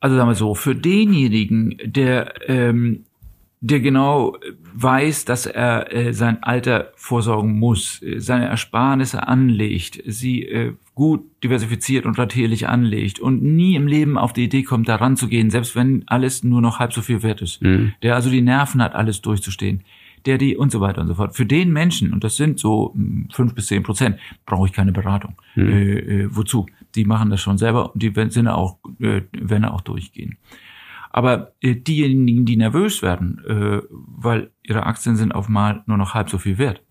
Also 0.00 0.16
sagen 0.16 0.28
wir 0.28 0.34
so, 0.34 0.54
für 0.54 0.74
denjenigen, 0.74 1.76
der 1.84 2.34
ähm, 2.48 3.04
der 3.60 3.80
genau 3.80 4.36
weiß, 4.74 5.24
dass 5.24 5.46
er 5.46 5.92
äh, 5.92 6.12
sein 6.12 6.42
Alter 6.42 6.92
vorsorgen 6.96 7.58
muss, 7.58 8.02
äh, 8.02 8.20
seine 8.20 8.46
Ersparnisse 8.46 9.26
anlegt, 9.26 10.02
sie 10.06 10.42
äh, 10.42 10.74
gut 10.94 11.24
diversifiziert 11.42 12.06
und 12.06 12.18
ratierlich 12.18 12.68
anlegt 12.68 13.18
und 13.18 13.42
nie 13.42 13.74
im 13.74 13.86
Leben 13.86 14.18
auf 14.18 14.32
die 14.32 14.44
Idee 14.44 14.62
kommt, 14.62 14.88
da 14.88 14.96
ranzugehen, 14.96 15.50
selbst 15.50 15.74
wenn 15.74 16.04
alles 16.06 16.44
nur 16.44 16.60
noch 16.60 16.78
halb 16.78 16.92
so 16.92 17.02
viel 17.02 17.22
wert 17.22 17.42
ist. 17.42 17.62
Mhm. 17.62 17.94
Der 18.02 18.14
also 18.14 18.30
die 18.30 18.42
Nerven 18.42 18.82
hat, 18.82 18.94
alles 18.94 19.22
durchzustehen. 19.22 19.82
Der 20.26 20.38
die 20.38 20.56
und 20.56 20.72
so 20.72 20.80
weiter 20.80 21.02
und 21.02 21.06
so 21.06 21.14
fort. 21.14 21.36
Für 21.36 21.46
den 21.46 21.72
Menschen, 21.72 22.12
und 22.12 22.24
das 22.24 22.36
sind 22.36 22.58
so 22.58 22.92
hm, 22.94 23.28
fünf 23.30 23.54
bis 23.54 23.66
zehn 23.66 23.82
Prozent, 23.82 24.18
brauche 24.44 24.66
ich 24.66 24.72
keine 24.72 24.92
Beratung. 24.92 25.36
Mhm. 25.54 25.68
Äh, 25.68 25.98
äh, 25.98 26.28
wozu? 26.30 26.66
Die 26.94 27.04
machen 27.04 27.30
das 27.30 27.40
schon 27.40 27.58
selber 27.58 27.94
und 27.94 28.02
die 28.02 28.12
sind 28.30 28.48
auch, 28.48 28.78
äh, 29.00 29.22
werden 29.32 29.66
auch 29.66 29.82
durchgehen. 29.82 30.38
Aber 31.16 31.54
äh, 31.62 31.74
diejenigen, 31.74 32.44
die 32.44 32.58
nervös 32.58 33.00
werden, 33.00 33.40
äh, 33.48 33.80
weil 33.88 34.50
ihre 34.62 34.84
Aktien 34.84 35.16
sind 35.16 35.32
auf 35.32 35.48
mal 35.48 35.82
nur 35.86 35.96
noch 35.96 36.12
halb 36.12 36.28
so 36.28 36.36
viel 36.36 36.58
wert, 36.58 36.82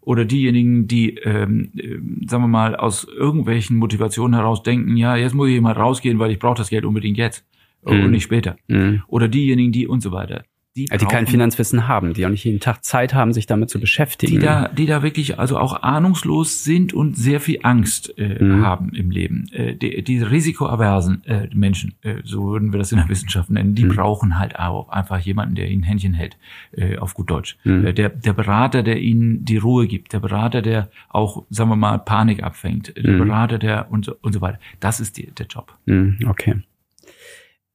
oder 0.00 0.24
diejenigen, 0.24 0.86
die, 0.86 1.16
ähm, 1.16 1.72
äh, 1.76 2.28
sagen 2.28 2.44
wir 2.44 2.48
mal, 2.48 2.76
aus 2.76 3.02
irgendwelchen 3.02 3.76
Motivationen 3.76 4.34
heraus 4.38 4.62
denken, 4.62 4.96
ja, 4.96 5.16
jetzt 5.16 5.34
muss 5.34 5.48
ich 5.48 5.60
mal 5.60 5.72
rausgehen, 5.72 6.20
weil 6.20 6.30
ich 6.30 6.38
brauche 6.38 6.58
das 6.58 6.70
Geld 6.70 6.84
unbedingt 6.84 7.18
jetzt 7.18 7.44
mhm. 7.84 8.04
und 8.04 8.10
nicht 8.12 8.22
später. 8.22 8.54
Mhm. 8.68 9.02
Oder 9.08 9.26
diejenigen, 9.26 9.72
die 9.72 9.88
und 9.88 10.02
so 10.02 10.12
weiter 10.12 10.44
die, 10.76 10.90
also 10.90 11.06
die 11.06 11.12
kein 11.12 11.28
Finanzwissen 11.28 11.86
haben, 11.86 12.14
die 12.14 12.26
auch 12.26 12.30
nicht 12.30 12.42
jeden 12.42 12.58
Tag 12.58 12.84
Zeit 12.84 13.14
haben, 13.14 13.32
sich 13.32 13.46
damit 13.46 13.70
zu 13.70 13.78
beschäftigen. 13.78 14.32
Die 14.32 14.38
da, 14.40 14.66
die 14.68 14.86
da 14.86 15.04
wirklich 15.04 15.38
also 15.38 15.56
auch 15.56 15.82
ahnungslos 15.82 16.64
sind 16.64 16.92
und 16.92 17.16
sehr 17.16 17.38
viel 17.40 17.60
Angst 17.62 18.12
äh, 18.18 18.42
mhm. 18.42 18.66
haben 18.66 18.92
im 18.92 19.12
Leben. 19.12 19.46
Äh, 19.52 19.76
die, 19.76 20.02
die 20.02 20.20
risikoaversen 20.20 21.24
äh, 21.26 21.48
Menschen, 21.54 21.94
äh, 22.02 22.16
so 22.24 22.50
würden 22.50 22.72
wir 22.72 22.78
das 22.78 22.90
in 22.90 22.98
der 22.98 23.08
Wissenschaft 23.08 23.50
nennen, 23.50 23.76
die 23.76 23.84
mhm. 23.84 23.94
brauchen 23.94 24.38
halt 24.38 24.58
auch 24.58 24.88
einfach 24.88 25.20
jemanden, 25.20 25.54
der 25.54 25.68
ihnen 25.70 25.84
Händchen 25.84 26.12
hält, 26.12 26.36
äh, 26.72 26.98
auf 26.98 27.14
gut 27.14 27.30
Deutsch. 27.30 27.56
Mhm. 27.62 27.86
Äh, 27.86 27.94
der, 27.94 28.08
der 28.08 28.32
Berater, 28.32 28.82
der 28.82 29.00
ihnen 29.00 29.44
die 29.44 29.58
Ruhe 29.58 29.86
gibt, 29.86 30.12
der 30.12 30.20
Berater, 30.20 30.60
der 30.60 30.90
auch, 31.08 31.44
sagen 31.50 31.70
wir 31.70 31.76
mal, 31.76 31.98
Panik 31.98 32.42
abfängt, 32.42 32.96
der 32.96 33.12
mhm. 33.12 33.18
Berater, 33.18 33.58
der 33.58 33.92
und 33.92 34.06
so, 34.06 34.16
und 34.22 34.32
so 34.32 34.40
weiter. 34.40 34.58
Das 34.80 34.98
ist 34.98 35.18
die, 35.18 35.30
der 35.30 35.46
Job. 35.46 35.72
Mhm. 35.86 36.18
Okay. 36.26 36.62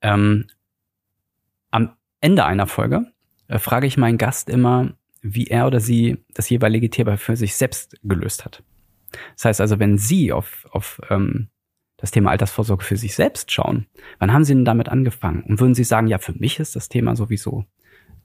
Ähm, 0.01 0.45
am 1.71 1.91
Ende 2.21 2.45
einer 2.45 2.67
Folge 2.67 3.11
äh, 3.47 3.59
frage 3.59 3.87
ich 3.87 3.97
meinen 3.97 4.17
Gast 4.17 4.49
immer, 4.49 4.93
wie 5.21 5.47
er 5.47 5.67
oder 5.67 5.79
sie 5.79 6.17
das 6.33 6.49
jeweilige 6.49 6.89
Thema 6.89 7.17
für 7.17 7.35
sich 7.35 7.55
selbst 7.55 7.97
gelöst 8.03 8.45
hat. 8.45 8.63
Das 9.35 9.45
heißt 9.45 9.61
also, 9.61 9.79
wenn 9.79 9.97
Sie 9.97 10.31
auf, 10.31 10.67
auf 10.71 11.01
ähm, 11.09 11.49
das 11.97 12.11
Thema 12.11 12.31
Altersvorsorge 12.31 12.83
für 12.83 12.97
sich 12.97 13.15
selbst 13.15 13.51
schauen, 13.51 13.87
wann 14.19 14.31
haben 14.31 14.45
Sie 14.45 14.53
denn 14.53 14.65
damit 14.65 14.89
angefangen? 14.89 15.43
Und 15.43 15.59
würden 15.59 15.73
Sie 15.73 15.83
sagen, 15.83 16.07
ja, 16.07 16.19
für 16.19 16.33
mich 16.33 16.59
ist 16.59 16.75
das 16.75 16.89
Thema 16.89 17.15
sowieso 17.15 17.65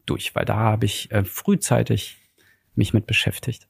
durch, 0.06 0.34
weil 0.34 0.44
da 0.44 0.56
habe 0.56 0.84
ich 0.84 1.10
äh, 1.10 1.24
frühzeitig 1.24 2.18
mich 2.74 2.92
mit 2.92 3.06
beschäftigt. 3.06 3.66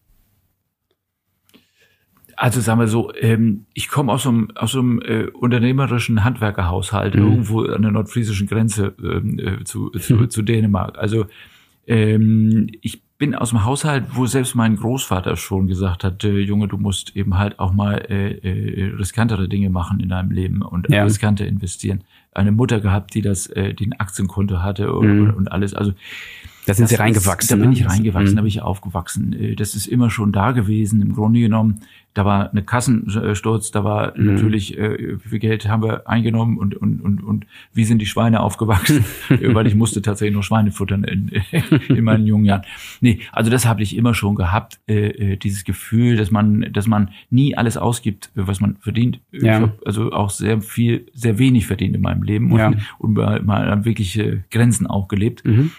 Also 2.36 2.60
sagen 2.60 2.80
wir 2.80 2.88
so, 2.88 3.12
ähm, 3.14 3.66
ich 3.74 3.88
komme 3.88 4.12
aus 4.12 4.26
einem, 4.26 4.50
aus 4.54 4.72
so 4.72 4.80
einem 4.80 5.00
äh, 5.00 5.26
unternehmerischen 5.26 6.24
Handwerkerhaushalt, 6.24 7.14
mhm. 7.14 7.22
irgendwo 7.22 7.62
an 7.62 7.82
der 7.82 7.90
nordfriesischen 7.90 8.46
Grenze 8.46 8.94
ähm, 9.02 9.38
äh, 9.38 9.64
zu, 9.64 9.90
zu, 9.90 10.14
mhm. 10.14 10.30
zu 10.30 10.42
Dänemark. 10.42 10.98
Also 10.98 11.26
ähm, 11.86 12.68
ich 12.80 13.02
bin 13.18 13.34
aus 13.34 13.50
dem 13.50 13.64
Haushalt, 13.64 14.04
wo 14.10 14.26
selbst 14.26 14.54
mein 14.54 14.76
Großvater 14.76 15.36
schon 15.36 15.68
gesagt 15.68 16.02
hat, 16.02 16.24
äh, 16.24 16.40
Junge, 16.40 16.68
du 16.68 16.76
musst 16.76 17.16
eben 17.16 17.38
halt 17.38 17.58
auch 17.58 17.72
mal 17.72 18.04
äh, 18.10 18.32
äh, 18.32 18.94
riskantere 18.96 19.48
Dinge 19.48 19.70
machen 19.70 20.00
in 20.00 20.08
deinem 20.08 20.30
Leben 20.30 20.62
und 20.62 20.90
ja. 20.90 21.04
riskanter 21.04 21.46
investieren. 21.46 22.02
Eine 22.32 22.52
Mutter 22.52 22.80
gehabt, 22.80 23.14
die 23.14 23.22
das, 23.22 23.46
äh, 23.46 23.72
die 23.74 23.86
ein 23.86 23.92
Aktienkonto 23.92 24.62
hatte 24.62 24.92
und, 24.92 25.20
mhm. 25.20 25.34
und 25.34 25.52
alles. 25.52 25.74
Also 25.74 25.92
da 26.66 26.74
sind 26.74 26.88
Sie 26.88 26.94
reingewachsen. 26.94 27.46
Ist, 27.46 27.50
da 27.50 27.56
bin 27.56 27.72
ich 27.72 27.80
ne? 27.80 27.90
reingewachsen, 27.90 28.32
mhm. 28.32 28.36
da 28.36 28.42
bin 28.42 28.48
ich 28.48 28.62
aufgewachsen. 28.62 29.32
Äh, 29.32 29.54
das 29.56 29.74
ist 29.74 29.86
immer 29.86 30.10
schon 30.10 30.32
da 30.32 30.52
gewesen. 30.52 31.02
Im 31.02 31.14
Grunde 31.14 31.40
genommen 31.40 31.80
da 32.14 32.24
war 32.24 32.50
eine 32.50 32.62
Kassensturz, 32.62 33.72
da 33.72 33.82
war 33.82 34.16
mhm. 34.16 34.34
natürlich, 34.34 34.78
äh, 34.78 35.18
wie 35.22 35.28
viel 35.28 35.38
Geld 35.40 35.68
haben 35.68 35.82
wir 35.82 36.08
eingenommen 36.08 36.58
und, 36.58 36.76
und, 36.76 37.00
und, 37.00 37.22
und 37.22 37.46
wie 37.72 37.84
sind 37.84 37.98
die 37.98 38.06
Schweine 38.06 38.40
aufgewachsen, 38.40 39.04
weil 39.28 39.66
ich 39.66 39.74
musste 39.74 40.00
tatsächlich 40.00 40.34
noch 40.34 40.44
Schweine 40.44 40.70
futtern 40.70 41.02
in, 41.02 41.28
in 41.88 42.04
meinen 42.04 42.26
jungen 42.26 42.44
Jahren. 42.44 42.62
Nee, 43.00 43.20
also 43.32 43.50
das 43.50 43.66
habe 43.66 43.82
ich 43.82 43.96
immer 43.96 44.14
schon 44.14 44.36
gehabt, 44.36 44.78
äh, 44.86 45.08
äh, 45.08 45.36
dieses 45.36 45.64
Gefühl, 45.64 46.16
dass 46.16 46.30
man, 46.30 46.72
dass 46.72 46.86
man 46.86 47.10
nie 47.30 47.56
alles 47.56 47.76
ausgibt, 47.76 48.30
was 48.36 48.60
man 48.60 48.76
verdient. 48.76 49.20
Ja. 49.32 49.38
Ich 49.40 49.62
habe 49.62 49.72
also 49.84 50.12
auch 50.12 50.30
sehr 50.30 50.60
viel, 50.60 51.06
sehr 51.14 51.38
wenig 51.38 51.66
verdient 51.66 51.96
in 51.96 52.02
meinem 52.02 52.22
Leben 52.22 52.52
und, 52.52 52.60
ja. 52.60 52.72
und 52.98 53.14
mal 53.14 53.84
wirkliche 53.84 54.44
Grenzen 54.52 54.86
auch 54.86 55.08
gelebt. 55.08 55.44
Mhm. 55.44 55.72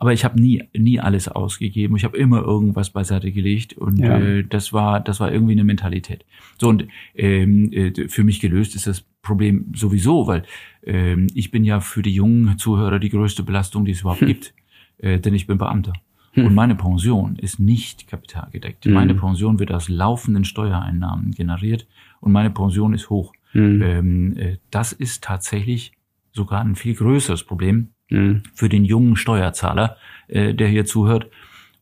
Aber 0.00 0.14
ich 0.14 0.24
habe 0.24 0.40
nie, 0.40 0.64
nie 0.74 0.98
alles 0.98 1.28
ausgegeben. 1.28 1.94
Ich 1.94 2.04
habe 2.04 2.16
immer 2.16 2.40
irgendwas 2.40 2.88
beiseite 2.88 3.30
gelegt 3.32 3.74
und 3.74 3.98
ja. 3.98 4.18
äh, 4.18 4.44
das 4.44 4.72
war, 4.72 4.98
das 4.98 5.20
war 5.20 5.30
irgendwie 5.30 5.52
eine 5.52 5.62
Mentalität. 5.62 6.24
So 6.56 6.70
und 6.70 6.88
ähm, 7.14 7.70
äh, 7.70 8.08
für 8.08 8.24
mich 8.24 8.40
gelöst 8.40 8.74
ist 8.74 8.86
das 8.86 9.02
Problem 9.20 9.66
sowieso, 9.74 10.26
weil 10.26 10.44
ähm, 10.84 11.26
ich 11.34 11.50
bin 11.50 11.64
ja 11.64 11.80
für 11.80 12.00
die 12.00 12.14
jungen 12.14 12.56
Zuhörer 12.56 12.98
die 12.98 13.10
größte 13.10 13.42
Belastung, 13.42 13.84
die 13.84 13.90
es 13.90 14.00
überhaupt 14.00 14.22
hm. 14.22 14.28
gibt, 14.28 14.54
äh, 15.00 15.20
denn 15.20 15.34
ich 15.34 15.46
bin 15.46 15.58
Beamter. 15.58 15.92
Hm. 16.32 16.46
Und 16.46 16.54
meine 16.54 16.76
Pension 16.76 17.36
ist 17.36 17.60
nicht 17.60 18.06
kapitalgedeckt. 18.06 18.86
Hm. 18.86 18.94
Meine 18.94 19.14
Pension 19.14 19.58
wird 19.58 19.70
aus 19.70 19.90
laufenden 19.90 20.44
Steuereinnahmen 20.44 21.32
generiert 21.32 21.86
und 22.20 22.32
meine 22.32 22.48
Pension 22.48 22.94
ist 22.94 23.10
hoch. 23.10 23.34
Hm. 23.52 23.82
Ähm, 23.82 24.36
äh, 24.38 24.56
das 24.70 24.94
ist 24.94 25.24
tatsächlich 25.24 25.92
sogar 26.32 26.62
ein 26.62 26.74
viel 26.74 26.94
größeres 26.94 27.44
Problem 27.44 27.88
mhm. 28.10 28.42
für 28.54 28.68
den 28.68 28.84
jungen 28.84 29.16
Steuerzahler, 29.16 29.96
äh, 30.28 30.54
der 30.54 30.68
hier 30.68 30.84
zuhört. 30.84 31.28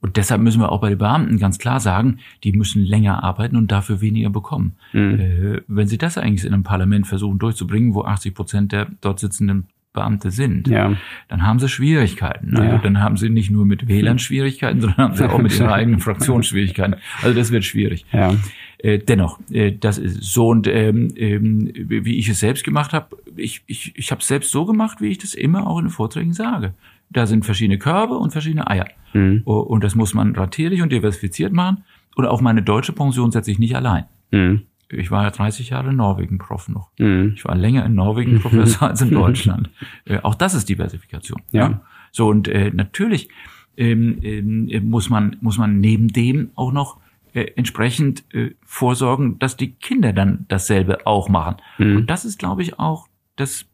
Und 0.00 0.16
deshalb 0.16 0.40
müssen 0.40 0.60
wir 0.60 0.70
auch 0.70 0.80
bei 0.80 0.90
den 0.90 0.98
Beamten 0.98 1.38
ganz 1.38 1.58
klar 1.58 1.80
sagen, 1.80 2.18
die 2.44 2.52
müssen 2.52 2.84
länger 2.84 3.24
arbeiten 3.24 3.56
und 3.56 3.72
dafür 3.72 4.00
weniger 4.00 4.30
bekommen. 4.30 4.76
Mhm. 4.92 5.20
Äh, 5.20 5.60
wenn 5.66 5.88
sie 5.88 5.98
das 5.98 6.18
eigentlich 6.18 6.44
in 6.44 6.54
einem 6.54 6.62
Parlament 6.62 7.06
versuchen 7.06 7.38
durchzubringen, 7.38 7.94
wo 7.94 8.04
80 8.04 8.34
Prozent 8.34 8.72
der 8.72 8.86
dort 9.00 9.18
sitzenden 9.18 9.66
Beamte 9.92 10.30
sind, 10.30 10.68
ja. 10.68 10.92
dann 11.28 11.42
haben 11.44 11.58
sie 11.58 11.68
Schwierigkeiten. 11.68 12.52
Ne? 12.52 12.64
Ja. 12.64 12.78
Dann 12.78 13.00
haben 13.00 13.16
sie 13.16 13.30
nicht 13.30 13.50
nur 13.50 13.66
mit 13.66 13.88
Wählern 13.88 14.20
Schwierigkeiten, 14.20 14.80
sondern 14.80 14.98
haben 14.98 15.14
sie 15.14 15.28
auch 15.28 15.38
mit 15.38 15.58
ihrer 15.58 15.72
eigenen 15.72 15.98
Fraktion 15.98 16.42
Schwierigkeiten. 16.44 16.96
Also 17.22 17.36
das 17.36 17.50
wird 17.50 17.64
schwierig. 17.64 18.04
Ja. 18.12 18.32
Äh, 18.78 18.98
dennoch, 18.98 19.40
äh, 19.50 19.72
das 19.72 19.98
ist 19.98 20.22
so 20.22 20.48
und 20.48 20.68
ähm, 20.68 21.12
ähm, 21.16 21.72
wie 21.74 22.16
ich 22.16 22.28
es 22.28 22.38
selbst 22.38 22.64
gemacht 22.64 22.92
habe, 22.92 23.16
ich, 23.36 23.62
ich, 23.66 23.92
ich 23.96 24.10
habe 24.12 24.20
es 24.20 24.28
selbst 24.28 24.52
so 24.52 24.66
gemacht, 24.66 25.00
wie 25.00 25.08
ich 25.08 25.18
das 25.18 25.34
immer 25.34 25.66
auch 25.66 25.78
in 25.78 25.86
den 25.86 25.90
Vorträgen 25.90 26.32
sage. 26.32 26.74
Da 27.10 27.26
sind 27.26 27.44
verschiedene 27.44 27.78
Körbe 27.78 28.18
und 28.18 28.30
verschiedene 28.30 28.68
Eier. 28.68 28.86
Mhm. 29.14 29.42
Und 29.44 29.82
das 29.82 29.94
muss 29.94 30.14
man 30.14 30.34
ratierlich 30.36 30.82
und 30.82 30.92
diversifiziert 30.92 31.52
machen. 31.52 31.84
Und 32.14 32.26
auf 32.26 32.40
meine 32.40 32.62
deutsche 32.62 32.92
Pension 32.92 33.32
setze 33.32 33.50
ich 33.50 33.58
nicht 33.58 33.74
allein. 33.74 34.04
Mhm. 34.30 34.62
Ich 34.90 35.10
war 35.10 35.24
ja 35.24 35.30
30 35.30 35.70
Jahre 35.70 35.90
in 35.90 35.96
Norwegen 35.96 36.38
Prof 36.38 36.68
noch. 36.68 36.90
Mhm. 36.98 37.32
Ich 37.34 37.44
war 37.44 37.56
länger 37.56 37.84
in 37.84 37.94
Norwegen 37.94 38.40
Professor 38.40 38.88
als 38.88 39.00
in 39.00 39.10
Deutschland. 39.10 39.70
Äh, 40.04 40.18
auch 40.18 40.34
das 40.34 40.54
ist 40.54 40.68
Diversifikation. 40.68 41.42
Ja. 41.50 41.68
ja. 41.68 41.80
So 42.12 42.28
und 42.28 42.48
äh, 42.48 42.70
natürlich 42.72 43.28
ähm, 43.76 44.18
äh, 44.22 44.80
muss 44.80 45.10
man 45.10 45.36
muss 45.40 45.58
man 45.58 45.80
neben 45.80 46.08
dem 46.08 46.50
auch 46.54 46.72
noch 46.72 46.98
äh, 47.34 47.52
entsprechend 47.56 48.24
äh, 48.34 48.54
vorsorgen, 48.64 49.38
dass 49.38 49.56
die 49.56 49.72
Kinder 49.72 50.12
dann 50.12 50.46
dasselbe 50.48 51.06
auch 51.06 51.28
machen. 51.28 51.56
Mhm. 51.78 51.96
Und 51.98 52.10
das 52.10 52.24
ist, 52.24 52.38
glaube 52.38 52.62
ich, 52.62 52.78
auch 52.78 53.08
das 53.36 53.66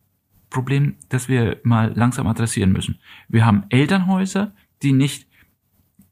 Problem, 0.50 0.94
das 1.08 1.28
wir 1.28 1.58
mal 1.64 1.92
langsam 1.94 2.26
adressieren 2.26 2.72
müssen. 2.72 2.98
Wir 3.28 3.44
haben 3.44 3.64
Elternhäuser, 3.70 4.52
die 4.82 4.92
nicht 4.92 5.26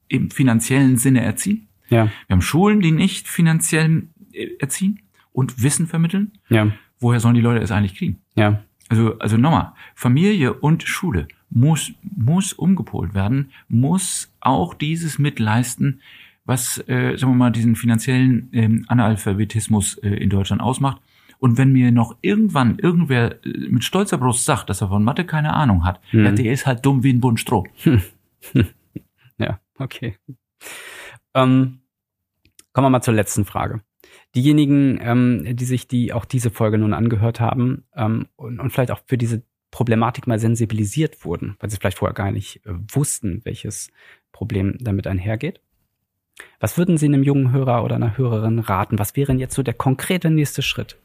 im 0.09 0.31
finanziellen 0.31 0.97
Sinne 0.99 1.23
erziehen. 1.23 1.69
Ja. 1.89 2.07
Wir 2.27 2.35
haben 2.35 2.43
Schulen, 2.43 2.81
die 2.81 2.93
nicht 2.93 3.29
finanziell 3.29 4.09
äh, 4.33 4.49
erziehen 4.59 5.01
und 5.33 5.63
Wissen 5.63 5.87
vermitteln. 5.87 6.33
Ja. 6.49 6.73
Woher 6.99 7.21
sollen 7.21 7.35
die 7.35 7.41
Leute 7.41 7.63
es 7.63 7.71
eigentlich 7.71 7.95
kriegen? 7.95 8.19
Ja. 8.35 8.63
Also, 8.89 9.19
also 9.19 9.37
nochmal, 9.37 9.73
Familie 9.95 10.53
und 10.55 10.83
Schule 10.83 11.29
muss, 11.49 11.93
muss 12.03 12.53
umgepolt 12.53 13.15
werden, 13.15 13.53
muss 13.69 14.35
auch 14.41 14.75
dieses 14.75 15.19
mitleisten, 15.19 16.01
was, 16.45 16.79
äh, 16.89 17.17
sagen 17.17 17.33
wir 17.33 17.37
mal, 17.37 17.53
diesen 17.53 17.77
finanziellen 17.77 18.49
ähm, 18.53 18.85
Analphabetismus 18.89 19.99
äh, 19.99 20.09
in 20.09 20.31
Deutschland 20.31 20.63
ausmacht. 20.63 21.01
Und 21.39 21.59
wenn 21.59 21.73
mir 21.73 21.91
noch 21.93 22.17
irgendwann 22.21 22.79
irgendwer 22.79 23.45
äh, 23.45 23.69
mit 23.69 23.85
stolzer 23.85 24.19
Brust 24.19 24.45
sagt, 24.45 24.71
dass 24.71 24.81
er 24.81 24.89
von 24.89 25.05
Mathe 25.05 25.25
keine 25.25 25.55
Ahnung 25.55 25.85
hat, 25.85 26.01
hm. 26.11 26.25
ja, 26.25 26.33
der 26.33 26.53
ist 26.53 26.67
halt 26.67 26.85
dumm 26.85 27.03
wie 27.03 27.13
ein 27.13 27.21
Bund 27.21 27.41
Stroh. 27.41 27.67
ja, 29.39 29.61
okay. 29.79 30.17
Ähm, 31.35 31.81
kommen 32.73 32.87
wir 32.87 32.91
mal 32.91 33.03
zur 33.03 33.15
letzten 33.15 33.45
Frage. 33.45 33.83
Diejenigen, 34.35 34.99
ähm, 35.03 35.57
die 35.57 35.65
sich 35.65 35.89
die 35.89 36.13
auch 36.13 36.25
diese 36.25 36.51
Folge 36.51 36.79
nun 36.79 36.95
angehört 36.95 37.41
haben 37.41 37.85
ähm, 37.95 38.27
und, 38.37 38.61
und 38.61 38.71
vielleicht 38.71 38.91
auch 38.91 39.01
für 39.07 39.19
diese 39.19 39.43
Problematik 39.71 40.27
mal 40.27 40.39
sensibilisiert 40.39 41.25
wurden, 41.25 41.57
weil 41.59 41.71
sie 41.71 41.77
vielleicht 41.77 41.99
vorher 41.99 42.15
gar 42.15 42.31
nicht 42.31 42.65
äh, 42.67 42.73
wussten, 42.93 43.41
welches 43.45 43.91
Problem 44.33 44.77
damit 44.81 45.07
einhergeht. 45.07 45.61
Was 46.61 46.79
würden 46.79 46.97
Sie 46.97 47.07
einem 47.07 47.23
jungen 47.23 47.53
Hörer 47.53 47.85
oder 47.85 47.97
einer 47.97 48.17
Hörerin 48.17 48.59
raten? 48.59 48.99
Was 48.99 49.17
wäre 49.17 49.29
denn 49.29 49.39
jetzt 49.39 49.55
so 49.55 49.63
der 49.63 49.75
konkrete 49.75 50.31
nächste 50.31 50.63
Schritt? 50.63 50.99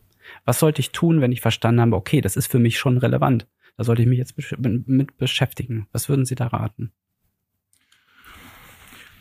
Was 0.46 0.60
sollte 0.60 0.82
ich 0.82 0.92
tun, 0.92 1.22
wenn 1.22 1.32
ich 1.32 1.42
verstanden 1.42 1.82
habe, 1.82 1.96
okay, 1.96 2.22
das 2.22 2.38
ist 2.38 2.48
für 2.48 2.60
mich 2.60 2.78
schon 2.78 2.98
relevant? 2.98 3.48
Da 3.78 3.84
sollte 3.84 4.02
ich 4.02 4.08
mich 4.08 4.18
jetzt 4.18 4.36
mit 4.38 5.18
beschäftigen. 5.18 5.88
Was 5.92 6.10
würden 6.10 6.26
Sie 6.26 6.36
da 6.36 6.48
raten? 6.48 6.92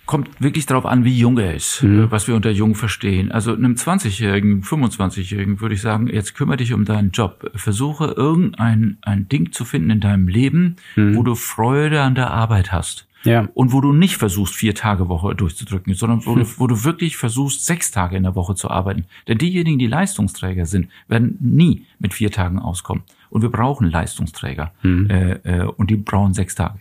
kommt 0.07 0.41
wirklich 0.41 0.67
darauf 0.67 0.87
an, 0.87 1.05
wie 1.05 1.19
jung 1.19 1.37
er 1.37 1.55
ist, 1.55 1.83
mhm. 1.83 2.05
Äh, 2.05 2.11
was 2.11 2.27
wir 2.29 2.35
unter 2.35 2.51
jung 2.51 2.75
verstehen. 2.75 3.31
Also 3.31 3.53
einem 3.53 3.75
20-Jährigen, 3.75 4.63
25-Jährigen 4.63 5.61
würde 5.61 5.75
ich 5.75 5.83
sagen, 5.83 6.07
jetzt 6.07 6.35
kümmere 6.35 6.59
dich 6.59 6.73
um 6.73 6.85
deinen 6.85 7.11
Job. 7.11 7.51
Versuche 7.55 8.15
irgendein 8.17 8.99
ein 9.03 9.29
Ding 9.29 9.53
zu 9.53 9.65
finden 9.65 9.91
in 9.91 10.01
deinem 10.01 10.29
Leben, 10.29 10.77
mhm. 10.95 11.17
wo 11.17 11.23
du 11.23 11.35
Freude 11.35 12.01
an 12.01 12.15
der 12.15 12.31
Arbeit 12.31 12.73
hast. 12.73 13.09
Ja. 13.27 13.49
Und 13.55 13.73
wo 13.73 13.81
du 13.81 13.93
nicht 13.93 14.17
versuchst, 14.17 14.55
vier 14.55 14.75
Tage 14.75 15.09
Woche 15.09 15.35
durchzudrücken, 15.35 15.95
sondern 15.95 16.25
wo, 16.25 16.35
hm. 16.35 16.43
du, 16.43 16.59
wo 16.59 16.67
du 16.67 16.85
wirklich 16.85 17.17
versuchst, 17.17 17.67
sechs 17.67 17.91
Tage 17.91 18.17
in 18.17 18.23
der 18.23 18.35
Woche 18.35 18.55
zu 18.55 18.71
arbeiten. 18.71 19.05
Denn 19.29 19.39
diejenigen, 19.39 19.79
die 19.79 19.87
Leistungsträger 19.87 20.67
sind, 20.67 20.89
werden 21.09 21.37
nie 21.41 21.85
mit 21.99 22.15
vier 22.15 22.31
Tagen 22.31 22.59
auskommen. 22.59 23.03
Und 23.29 23.43
wir 23.43 23.51
brauchen 23.51 23.91
Leistungsträger. 23.91 24.73
Hm. 24.83 25.11
Äh, 25.11 25.33
äh, 25.43 25.65
und 25.65 25.91
die 25.91 25.97
brauchen 25.97 26.33
sechs 26.33 26.55
Tage. 26.55 26.79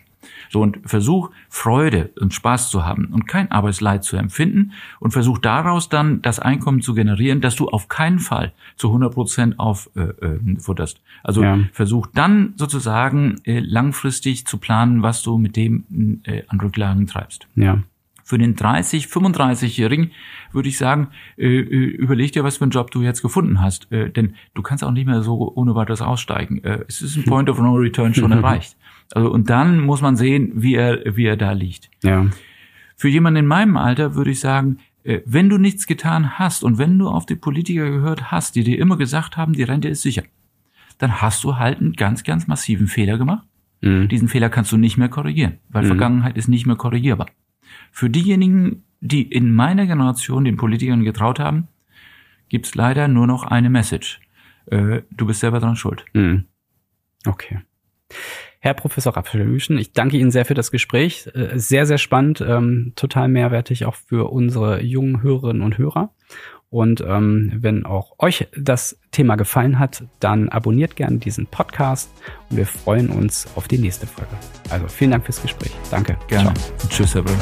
So 0.50 0.62
und 0.62 0.80
versuch 0.86 1.32
Freude 1.50 2.12
und 2.20 2.34
Spaß 2.34 2.70
zu 2.70 2.86
haben 2.86 3.06
und 3.08 3.28
kein 3.28 3.52
Arbeitsleid 3.52 4.04
zu 4.04 4.18
empfinden 4.18 4.72
und 5.00 5.12
versuch 5.12 5.38
daraus 5.38 5.90
dann 5.90 6.22
das 6.22 6.40
Einkommen 6.40 6.82
zu 6.82 6.94
generieren, 6.94 7.42
dass 7.42 7.56
du 7.56 7.68
auf 7.70 7.88
keinen 7.88 8.20
Fall 8.20 8.54
zu 8.76 8.88
100 8.88 9.14
Prozent 9.14 9.60
auffutterst. 9.60 10.98
Äh, 10.98 11.02
also 11.24 11.44
ja. 11.44 11.60
versuch 11.74 12.08
dann 12.14 12.54
sozusagen 12.58 13.38
äh, 13.44 13.60
langfristig 13.60 14.46
zu 14.46 14.58
planen, 14.58 15.02
was 15.02 15.24
du 15.24 15.38
mit 15.38 15.56
dem 15.56 16.22
äh, 16.24 16.44
an 16.48 16.60
Rücklagen 16.60 17.08
treibst. 17.08 17.48
Ja. 17.56 17.84
Für 18.28 18.40
den 18.40 18.56
30, 18.56 19.06
35-Jährigen 19.06 20.10
würde 20.52 20.68
ich 20.68 20.80
sagen, 20.80 21.10
äh, 21.38 21.46
äh, 21.46 21.62
überleg 21.62 22.32
dir, 22.32 22.44
was 22.44 22.58
für 22.58 22.64
einen 22.64 22.72
Job 22.72 22.90
du 22.90 23.04
jetzt 23.04 23.22
gefunden 23.22 23.62
hast. 23.62 23.92
Äh, 23.92 24.10
denn 24.10 24.34
du 24.56 24.64
kannst 24.64 24.84
auch 24.84 24.90
nicht 24.90 25.06
mehr 25.06 25.22
so 25.22 25.54
ohne 25.56 25.76
weiteres 25.76 26.02
aussteigen. 26.02 26.64
Äh, 26.64 26.86
es 26.88 27.04
ist 27.04 27.18
ein 27.18 27.24
Point 27.26 27.52
of 27.52 27.60
No 27.60 27.76
Return 27.76 28.16
schon 28.16 28.32
erreicht. 28.32 28.78
Also, 29.14 29.32
und 29.32 29.50
dann 29.50 29.80
muss 29.80 30.02
man 30.02 30.16
sehen, 30.16 30.52
wie 30.56 30.76
er, 30.76 31.16
wie 31.16 31.26
er 31.26 31.38
da 31.38 31.52
liegt. 31.52 31.90
Ja. 32.04 32.28
Für 32.96 33.10
jemanden 33.10 33.40
in 33.40 33.48
meinem 33.48 33.78
Alter 33.78 34.16
würde 34.16 34.32
ich 34.32 34.40
sagen, 34.40 34.80
äh, 35.04 35.22
wenn 35.26 35.50
du 35.50 35.58
nichts 35.58 35.86
getan 35.86 36.40
hast 36.40 36.64
und 36.64 36.78
wenn 36.78 36.98
du 36.98 37.08
auf 37.08 37.26
die 37.26 37.36
Politiker 37.36 37.90
gehört 37.90 38.32
hast, 38.32 38.56
die 38.56 38.64
dir 38.64 38.80
immer 38.80 38.98
gesagt 38.98 39.38
haben, 39.38 39.54
die 39.54 39.64
Rente 39.64 39.88
ist 39.88 40.02
sicher, 40.02 40.24
dann 40.98 41.22
hast 41.22 41.44
du 41.44 41.58
halt 41.58 41.80
einen 41.80 41.94
ganz, 41.94 42.24
ganz 42.24 42.48
massiven 42.48 42.88
Fehler 42.88 43.18
gemacht. 43.18 43.46
Mhm. 43.82 44.08
Diesen 44.08 44.28
Fehler 44.28 44.50
kannst 44.50 44.72
du 44.72 44.78
nicht 44.78 44.98
mehr 44.98 45.10
korrigieren, 45.10 45.60
weil 45.70 45.84
mhm. 45.84 45.88
Vergangenheit 45.88 46.38
ist 46.38 46.48
nicht 46.48 46.66
mehr 46.66 46.76
korrigierbar. 46.76 47.28
Für 47.92 48.10
diejenigen, 48.10 48.84
die 49.02 49.22
in 49.22 49.54
meiner 49.54 49.86
Generation 49.86 50.46
den 50.46 50.58
Politikern 50.58 51.04
getraut 51.04 51.40
haben, 51.40 51.68
gibt's 52.50 52.76
leider 52.76 53.08
nur 53.08 53.28
noch 53.28 53.44
eine 53.44 53.70
Message. 53.70 54.22
Äh, 54.68 55.02
du 55.12 55.26
bist 55.26 55.42
selber 55.42 55.60
dran 55.60 55.76
schuld. 55.76 56.06
Mhm. 56.14 56.46
Okay. 57.26 57.60
Herr 58.60 58.74
Professor 58.74 59.16
Raphaelüschen, 59.16 59.78
ich 59.78 59.94
danke 59.94 60.18
Ihnen 60.18 60.32
sehr 60.32 60.46
für 60.46 60.56
das 60.56 60.72
Gespräch. 60.72 61.30
Äh, 61.36 61.60
sehr, 61.60 61.86
sehr 61.86 62.00
spannend, 62.00 62.42
ähm, 62.42 62.94
total 62.96 63.28
mehrwertig 63.28 63.86
auch 63.86 63.96
für 63.96 64.32
unsere 64.32 64.82
jungen 64.82 65.22
Hörerinnen 65.22 65.62
und 65.62 65.78
Hörer. 65.78 66.12
Und 66.70 67.02
ähm, 67.08 67.54
wenn 67.56 67.86
auch 67.86 68.16
euch 68.18 68.48
das 68.58 69.00
Thema 69.12 69.36
gefallen 69.36 69.80
hat, 69.80 70.04
dann 70.20 70.50
abonniert 70.50 70.96
gerne 70.96 71.20
diesen 71.20 71.46
Podcast 71.46 72.10
und 72.50 72.58
wir 72.58 72.66
freuen 72.66 73.10
uns 73.10 73.48
auf 73.56 73.68
die 73.68 73.78
nächste 73.78 74.08
Folge. 74.08 74.32
Also 74.70 74.88
vielen 74.88 75.12
Dank 75.12 75.26
fürs 75.26 75.42
Gespräch. 75.42 75.72
Danke. 75.92 76.18
Gerne. 76.28 76.54
Ciao. 76.54 76.90
Tschüss, 76.90 77.16
Herr 77.16 77.22
Brüll. 77.22 77.38